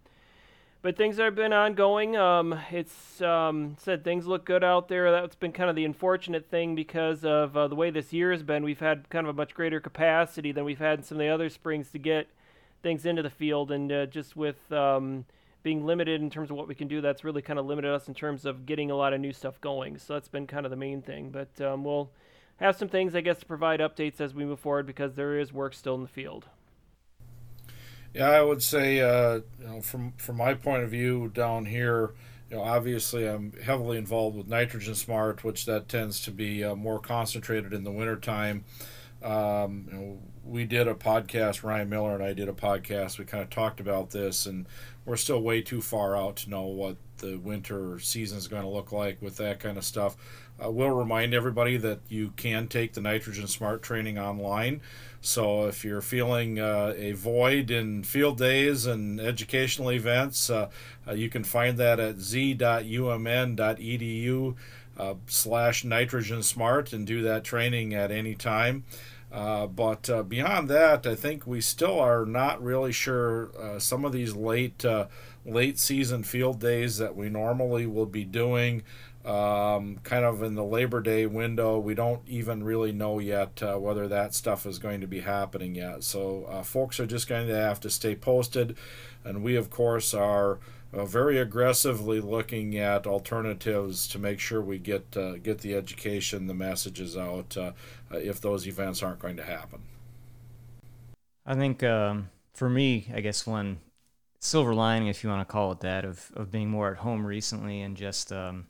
but 0.83 0.97
things 0.97 1.17
have 1.17 1.33
been 1.33 1.53
ongoing. 1.53 2.17
Um, 2.17 2.59
it's 2.69 3.21
um, 3.21 3.77
said 3.79 4.03
things 4.03 4.27
look 4.27 4.45
good 4.45 4.63
out 4.65 4.89
there. 4.89 5.11
That's 5.11 5.35
been 5.35 5.53
kind 5.53 5.69
of 5.69 5.75
the 5.77 5.85
unfortunate 5.85 6.49
thing 6.49 6.75
because 6.75 7.23
of 7.23 7.55
uh, 7.55 7.69
the 7.69 7.75
way 7.75 7.89
this 7.89 8.11
year 8.11 8.31
has 8.31 8.43
been. 8.43 8.63
We've 8.63 8.81
had 8.81 9.09
kind 9.09 9.25
of 9.25 9.33
a 9.33 9.37
much 9.37 9.55
greater 9.55 9.79
capacity 9.79 10.51
than 10.51 10.65
we've 10.65 10.79
had 10.79 10.99
in 10.99 11.03
some 11.05 11.15
of 11.15 11.19
the 11.19 11.29
other 11.29 11.49
springs 11.49 11.89
to 11.91 11.99
get 11.99 12.27
things 12.83 13.05
into 13.05 13.23
the 13.23 13.29
field, 13.29 13.71
and 13.71 13.91
uh, 13.91 14.05
just 14.07 14.35
with 14.35 14.71
um, 14.73 15.23
being 15.63 15.85
limited 15.85 16.21
in 16.21 16.29
terms 16.29 16.51
of 16.51 16.57
what 16.57 16.67
we 16.67 16.75
can 16.75 16.87
do, 16.87 17.01
that's 17.01 17.23
really 17.23 17.41
kind 17.41 17.57
of 17.57 17.65
limited 17.65 17.91
us 17.91 18.07
in 18.07 18.13
terms 18.13 18.45
of 18.45 18.65
getting 18.65 18.91
a 18.91 18.95
lot 18.95 19.13
of 19.13 19.21
new 19.21 19.33
stuff 19.33 19.59
going. 19.61 19.97
So 19.97 20.13
that's 20.13 20.27
been 20.27 20.45
kind 20.45 20.65
of 20.65 20.69
the 20.69 20.75
main 20.75 21.01
thing. 21.01 21.29
But 21.29 21.59
um, 21.65 21.83
we'll 21.83 22.11
have 22.57 22.75
some 22.75 22.89
things, 22.89 23.15
I 23.15 23.21
guess, 23.21 23.39
to 23.39 23.45
provide 23.45 23.79
updates 23.79 24.21
as 24.21 24.33
we 24.33 24.45
move 24.45 24.59
forward 24.59 24.85
because 24.85 25.15
there 25.15 25.39
is 25.39 25.51
work 25.53 25.73
still 25.73 25.95
in 25.95 26.01
the 26.01 26.07
field. 26.07 26.47
Yeah, 28.13 28.29
I 28.29 28.41
would 28.43 28.61
say, 28.61 28.99
uh, 29.01 29.39
you 29.59 29.67
know, 29.67 29.81
from 29.81 30.13
from 30.17 30.37
my 30.37 30.53
point 30.53 30.83
of 30.83 30.91
view 30.91 31.31
down 31.33 31.65
here, 31.65 32.11
you 32.49 32.57
know, 32.57 32.63
obviously 32.63 33.27
I'm 33.27 33.53
heavily 33.53 33.97
involved 33.97 34.37
with 34.37 34.47
Nitrogen 34.47 34.93
Smart, 34.93 35.43
which 35.43 35.65
that 35.65 35.87
tends 35.87 36.19
to 36.21 36.31
be 36.31 36.63
uh, 36.63 36.75
more 36.75 36.99
concentrated 36.99 37.73
in 37.73 37.83
the 37.83 37.91
wintertime. 37.91 38.65
Um, 39.23 39.87
you 39.87 39.97
know, 39.97 40.17
we 40.45 40.65
did 40.65 40.87
a 40.87 40.93
podcast, 40.93 41.63
Ryan 41.63 41.89
Miller 41.89 42.13
and 42.15 42.23
I 42.23 42.33
did 42.33 42.49
a 42.49 42.53
podcast. 42.53 43.17
We 43.17 43.25
kind 43.25 43.41
of 43.43 43.49
talked 43.49 43.79
about 43.79 44.09
this, 44.11 44.45
and 44.45 44.67
we're 45.05 45.15
still 45.15 45.41
way 45.41 45.61
too 45.61 45.81
far 45.81 46.17
out 46.17 46.35
to 46.37 46.49
know 46.49 46.63
what 46.63 46.97
the 47.17 47.37
winter 47.37 47.99
season 47.99 48.37
is 48.37 48.47
going 48.49 48.63
to 48.63 48.69
look 48.69 48.91
like 48.91 49.21
with 49.21 49.37
that 49.37 49.59
kind 49.59 49.77
of 49.77 49.85
stuff. 49.85 50.17
Uh, 50.63 50.69
we'll 50.69 50.91
remind 50.91 51.33
everybody 51.33 51.77
that 51.77 51.99
you 52.09 52.33
can 52.35 52.67
take 52.67 52.93
the 52.93 53.01
Nitrogen 53.01 53.47
Smart 53.47 53.81
training 53.81 54.19
online. 54.19 54.81
So 55.21 55.67
if 55.67 55.85
you're 55.85 56.01
feeling 56.01 56.59
uh, 56.59 56.93
a 56.97 57.13
void 57.13 57.71
in 57.71 58.03
field 58.03 58.37
days 58.37 58.85
and 58.85 59.21
educational 59.21 59.91
events, 59.91 60.49
uh, 60.49 60.69
uh 61.07 61.13
you 61.13 61.29
can 61.29 61.45
find 61.45 61.77
that 61.77 61.99
at 61.99 62.19
z.umn.edu 62.19 62.55
uh, 64.97 65.15
slash 65.27 65.83
nitrogen 65.83 66.43
smart 66.43 66.93
and 66.93 67.07
do 67.07 67.21
that 67.23 67.43
training 67.43 67.93
at 67.93 68.11
any 68.11 68.35
time. 68.35 68.83
Uh, 69.33 69.65
but 69.65 70.07
uh, 70.11 70.21
beyond 70.21 70.69
that, 70.69 71.07
I 71.07 71.15
think 71.15 71.47
we 71.47 71.59
still 71.59 71.99
are 71.99 72.23
not 72.23 72.63
really 72.63 72.91
sure. 72.91 73.49
Uh, 73.59 73.79
some 73.79 74.05
of 74.05 74.11
these 74.11 74.35
late 74.35 74.85
uh, 74.85 75.07
late 75.43 75.79
season 75.79 76.21
field 76.23 76.59
days 76.59 76.99
that 76.99 77.15
we 77.15 77.29
normally 77.29 77.87
will 77.87 78.05
be 78.05 78.25
doing, 78.25 78.83
um, 79.25 79.97
kind 80.03 80.23
of 80.23 80.43
in 80.43 80.53
the 80.53 80.63
Labor 80.63 81.01
Day 81.01 81.25
window, 81.25 81.79
we 81.79 81.95
don't 81.95 82.21
even 82.27 82.63
really 82.63 82.91
know 82.91 83.17
yet 83.17 83.63
uh, 83.63 83.75
whether 83.77 84.07
that 84.07 84.35
stuff 84.35 84.67
is 84.67 84.77
going 84.77 85.01
to 85.01 85.07
be 85.07 85.21
happening 85.21 85.73
yet. 85.73 86.03
So 86.03 86.61
folks 86.63 86.99
are 86.99 87.07
just 87.07 87.27
going 87.27 87.47
to 87.47 87.55
have 87.55 87.79
to 87.81 87.89
stay 87.89 88.13
posted, 88.15 88.77
and 89.25 89.43
we 89.43 89.55
of 89.55 89.71
course 89.71 90.13
are 90.13 90.59
uh, 90.93 91.05
very 91.05 91.39
aggressively 91.39 92.21
looking 92.21 92.77
at 92.77 93.07
alternatives 93.07 94.07
to 94.07 94.19
make 94.19 94.39
sure 94.39 94.61
we 94.61 94.77
get 94.77 95.17
uh, 95.17 95.37
get 95.37 95.59
the 95.59 95.75
education, 95.75 96.47
the 96.47 96.53
messages 96.53 97.17
out 97.17 97.57
uh, 97.57 97.71
uh, 98.11 98.17
if 98.17 98.39
those 98.39 98.67
events 98.67 99.01
aren't 99.01 99.19
going 99.19 99.37
to 99.37 99.43
happen. 99.43 99.81
I 101.45 101.55
think 101.55 101.83
um, 101.83 102.29
for 102.53 102.69
me, 102.69 103.11
I 103.13 103.21
guess 103.21 103.47
one 103.47 103.79
silver 104.39 104.73
lining, 104.73 105.07
if 105.07 105.23
you 105.23 105.29
want 105.29 105.47
to 105.47 105.51
call 105.51 105.71
it 105.71 105.79
that, 105.79 106.05
of 106.05 106.31
of 106.35 106.51
being 106.51 106.69
more 106.69 106.91
at 106.91 106.97
home 106.97 107.25
recently 107.25 107.81
and 107.81 107.97
just 107.97 108.31
um, 108.31 108.67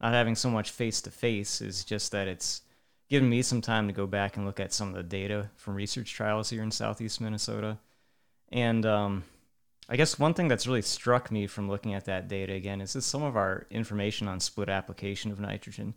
not 0.00 0.12
having 0.12 0.34
so 0.34 0.50
much 0.50 0.70
face 0.70 1.00
to 1.02 1.10
face 1.10 1.60
is 1.60 1.84
just 1.84 2.10
that 2.12 2.26
it's 2.26 2.62
given 3.08 3.28
me 3.28 3.42
some 3.42 3.60
time 3.60 3.86
to 3.86 3.92
go 3.92 4.06
back 4.06 4.36
and 4.36 4.46
look 4.46 4.60
at 4.60 4.72
some 4.72 4.88
of 4.88 4.94
the 4.94 5.02
data 5.02 5.50
from 5.56 5.74
research 5.74 6.12
trials 6.12 6.50
here 6.50 6.62
in 6.62 6.70
southeast 6.70 7.20
Minnesota, 7.20 7.78
and 8.50 8.84
um, 8.84 9.24
I 9.90 9.96
guess 9.96 10.20
one 10.20 10.34
thing 10.34 10.46
that's 10.46 10.68
really 10.68 10.82
struck 10.82 11.32
me 11.32 11.48
from 11.48 11.68
looking 11.68 11.94
at 11.94 12.04
that 12.04 12.28
data 12.28 12.52
again 12.52 12.80
is 12.80 12.96
some 13.04 13.24
of 13.24 13.36
our 13.36 13.66
information 13.70 14.28
on 14.28 14.38
split 14.38 14.68
application 14.68 15.32
of 15.32 15.40
nitrogen. 15.40 15.94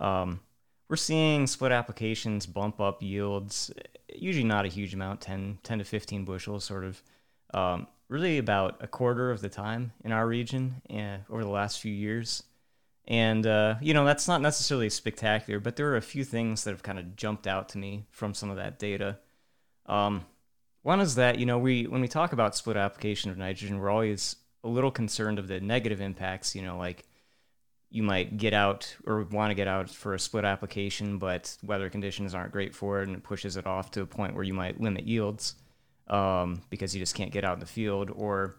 Um, 0.00 0.40
we're 0.88 0.96
seeing 0.96 1.46
split 1.46 1.70
applications 1.70 2.46
bump 2.46 2.80
up 2.80 3.02
yields, 3.02 3.70
usually 4.14 4.46
not 4.46 4.64
a 4.64 4.68
huge 4.68 4.94
amount, 4.94 5.20
10, 5.20 5.58
10 5.62 5.78
to 5.78 5.84
15 5.84 6.24
bushels, 6.24 6.64
sort 6.64 6.84
of, 6.84 7.02
um, 7.52 7.86
really 8.08 8.38
about 8.38 8.78
a 8.80 8.86
quarter 8.86 9.30
of 9.30 9.42
the 9.42 9.50
time 9.50 9.92
in 10.02 10.10
our 10.10 10.26
region 10.26 10.80
uh, 10.88 11.18
over 11.30 11.44
the 11.44 11.50
last 11.50 11.80
few 11.80 11.92
years. 11.92 12.42
And, 13.06 13.46
uh, 13.46 13.74
you 13.82 13.92
know, 13.92 14.06
that's 14.06 14.26
not 14.26 14.40
necessarily 14.40 14.88
spectacular, 14.88 15.60
but 15.60 15.76
there 15.76 15.88
are 15.88 15.96
a 15.96 16.02
few 16.02 16.24
things 16.24 16.64
that 16.64 16.70
have 16.70 16.82
kind 16.82 16.98
of 16.98 17.14
jumped 17.14 17.46
out 17.46 17.68
to 17.70 17.78
me 17.78 18.06
from 18.10 18.32
some 18.32 18.48
of 18.48 18.56
that 18.56 18.78
data. 18.78 19.18
Um, 19.84 20.24
one 20.88 21.02
is 21.02 21.16
that 21.16 21.38
you 21.38 21.44
know 21.44 21.58
we 21.58 21.86
when 21.86 22.00
we 22.00 22.08
talk 22.08 22.32
about 22.32 22.56
split 22.56 22.78
application 22.78 23.30
of 23.30 23.36
nitrogen, 23.36 23.78
we're 23.78 23.90
always 23.90 24.36
a 24.64 24.68
little 24.68 24.90
concerned 24.90 25.38
of 25.38 25.46
the 25.46 25.60
negative 25.60 26.00
impacts. 26.00 26.54
You 26.54 26.62
know, 26.62 26.78
like 26.78 27.04
you 27.90 28.02
might 28.02 28.38
get 28.38 28.54
out 28.54 28.96
or 29.04 29.22
want 29.24 29.50
to 29.50 29.54
get 29.54 29.68
out 29.68 29.90
for 29.90 30.14
a 30.14 30.18
split 30.18 30.46
application, 30.46 31.18
but 31.18 31.54
weather 31.62 31.90
conditions 31.90 32.34
aren't 32.34 32.52
great 32.52 32.74
for 32.74 33.02
it, 33.02 33.08
and 33.08 33.18
it 33.18 33.22
pushes 33.22 33.58
it 33.58 33.66
off 33.66 33.90
to 33.90 34.00
a 34.00 34.06
point 34.06 34.34
where 34.34 34.44
you 34.44 34.54
might 34.54 34.80
limit 34.80 35.04
yields 35.06 35.56
um, 36.08 36.62
because 36.70 36.94
you 36.94 37.00
just 37.00 37.14
can't 37.14 37.32
get 37.32 37.44
out 37.44 37.52
in 37.54 37.60
the 37.60 37.66
field, 37.66 38.10
or 38.10 38.56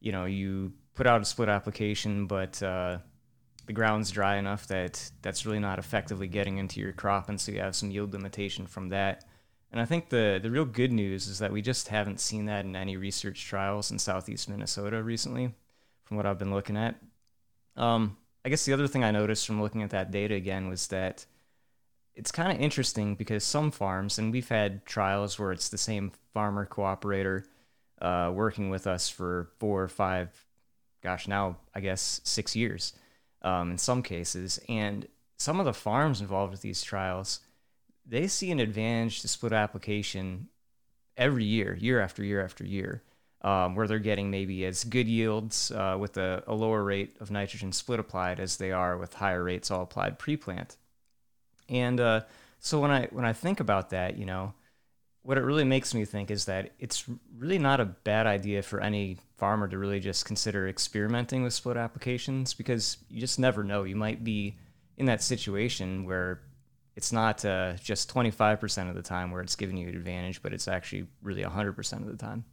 you 0.00 0.12
know 0.12 0.26
you 0.26 0.74
put 0.94 1.06
out 1.06 1.22
a 1.22 1.24
split 1.24 1.48
application, 1.48 2.26
but 2.26 2.62
uh, 2.62 2.98
the 3.64 3.72
ground's 3.72 4.10
dry 4.10 4.36
enough 4.36 4.66
that 4.66 5.10
that's 5.22 5.46
really 5.46 5.60
not 5.60 5.78
effectively 5.78 6.28
getting 6.28 6.58
into 6.58 6.78
your 6.78 6.92
crop, 6.92 7.30
and 7.30 7.40
so 7.40 7.50
you 7.50 7.60
have 7.60 7.74
some 7.74 7.90
yield 7.90 8.12
limitation 8.12 8.66
from 8.66 8.90
that. 8.90 9.24
And 9.72 9.80
I 9.80 9.84
think 9.84 10.08
the 10.08 10.40
the 10.42 10.50
real 10.50 10.64
good 10.64 10.92
news 10.92 11.26
is 11.26 11.38
that 11.38 11.52
we 11.52 11.62
just 11.62 11.88
haven't 11.88 12.20
seen 12.20 12.46
that 12.46 12.64
in 12.64 12.74
any 12.74 12.96
research 12.96 13.44
trials 13.44 13.90
in 13.90 13.98
southeast 13.98 14.48
Minnesota 14.48 15.02
recently, 15.02 15.54
from 16.04 16.16
what 16.16 16.26
I've 16.26 16.38
been 16.38 16.52
looking 16.52 16.76
at. 16.76 16.96
Um, 17.76 18.16
I 18.44 18.48
guess 18.48 18.64
the 18.64 18.72
other 18.72 18.88
thing 18.88 19.04
I 19.04 19.10
noticed 19.10 19.46
from 19.46 19.60
looking 19.62 19.82
at 19.82 19.90
that 19.90 20.10
data 20.10 20.34
again 20.34 20.68
was 20.68 20.88
that 20.88 21.26
it's 22.14 22.32
kind 22.32 22.52
of 22.52 22.60
interesting 22.60 23.14
because 23.14 23.44
some 23.44 23.70
farms, 23.70 24.18
and 24.18 24.32
we've 24.32 24.48
had 24.48 24.84
trials 24.84 25.38
where 25.38 25.52
it's 25.52 25.68
the 25.68 25.78
same 25.78 26.12
farmer 26.34 26.66
cooperator 26.66 27.44
uh, 28.00 28.30
working 28.34 28.70
with 28.70 28.86
us 28.86 29.08
for 29.08 29.50
four 29.58 29.82
or 29.82 29.88
five, 29.88 30.28
gosh, 31.02 31.28
now 31.28 31.56
I 31.74 31.80
guess 31.80 32.20
six 32.24 32.56
years 32.56 32.94
um, 33.42 33.70
in 33.70 33.78
some 33.78 34.02
cases. 34.02 34.60
And 34.68 35.06
some 35.36 35.60
of 35.60 35.64
the 35.64 35.72
farms 35.72 36.20
involved 36.20 36.52
with 36.52 36.62
these 36.62 36.82
trials, 36.82 37.40
they 38.10 38.26
see 38.26 38.50
an 38.50 38.58
advantage 38.58 39.22
to 39.22 39.28
split 39.28 39.52
application 39.52 40.48
every 41.16 41.44
year, 41.44 41.76
year 41.80 42.00
after 42.00 42.24
year 42.24 42.44
after 42.44 42.64
year, 42.64 43.02
um, 43.42 43.76
where 43.76 43.86
they're 43.86 44.00
getting 44.00 44.30
maybe 44.30 44.66
as 44.66 44.82
good 44.82 45.06
yields 45.06 45.70
uh, 45.70 45.96
with 45.98 46.16
a, 46.16 46.42
a, 46.46 46.54
lower 46.54 46.82
rate 46.82 47.16
of 47.20 47.30
nitrogen 47.30 47.72
split 47.72 48.00
applied 48.00 48.40
as 48.40 48.56
they 48.56 48.72
are 48.72 48.98
with 48.98 49.14
higher 49.14 49.44
rates 49.44 49.70
all 49.70 49.82
applied 49.82 50.18
pre-plant. 50.18 50.76
And 51.68 52.00
uh, 52.00 52.22
so 52.58 52.80
when 52.80 52.90
I 52.90 53.06
when 53.12 53.24
I 53.24 53.32
think 53.32 53.60
about 53.60 53.90
that, 53.90 54.16
you 54.16 54.26
know, 54.26 54.54
what 55.22 55.38
it 55.38 55.42
really 55.42 55.64
makes 55.64 55.94
me 55.94 56.04
think 56.04 56.32
is 56.32 56.46
that 56.46 56.72
it's 56.80 57.04
really 57.38 57.58
not 57.58 57.78
a 57.78 57.84
bad 57.84 58.26
idea 58.26 58.62
for 58.62 58.80
any 58.80 59.18
farmer 59.38 59.68
to 59.68 59.78
really 59.78 60.00
just 60.00 60.24
consider 60.24 60.66
experimenting 60.66 61.44
with 61.44 61.54
split 61.54 61.76
applications 61.76 62.54
because 62.54 62.98
you 63.08 63.20
just 63.20 63.38
never 63.38 63.62
know. 63.62 63.84
You 63.84 63.96
might 63.96 64.24
be 64.24 64.56
in 64.96 65.06
that 65.06 65.22
situation 65.22 66.04
where 66.04 66.40
it's 67.00 67.12
not 67.12 67.46
uh, 67.46 67.72
just 67.82 68.12
25% 68.12 68.90
of 68.90 68.94
the 68.94 69.00
time 69.00 69.30
where 69.30 69.40
it's 69.40 69.56
giving 69.56 69.78
you 69.78 69.88
an 69.88 69.96
advantage, 69.96 70.42
but 70.42 70.52
it's 70.52 70.68
actually 70.68 71.06
really 71.22 71.42
100% 71.42 71.92
of 71.94 72.06
the 72.06 72.16
time. 72.18 72.44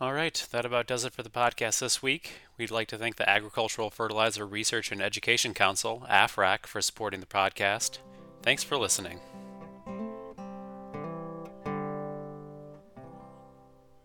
All 0.00 0.12
right, 0.12 0.46
that 0.52 0.64
about 0.64 0.86
does 0.86 1.04
it 1.04 1.12
for 1.12 1.24
the 1.24 1.28
podcast 1.28 1.80
this 1.80 2.04
week. 2.04 2.34
We'd 2.56 2.70
like 2.70 2.86
to 2.88 2.98
thank 2.98 3.16
the 3.16 3.28
Agricultural 3.28 3.90
Fertilizer 3.90 4.46
Research 4.46 4.92
and 4.92 5.02
Education 5.02 5.54
Council, 5.54 6.06
AFREC, 6.08 6.66
for 6.66 6.80
supporting 6.80 7.18
the 7.18 7.26
podcast. 7.26 7.98
Thanks 8.42 8.62
for 8.62 8.78
listening. 8.78 9.18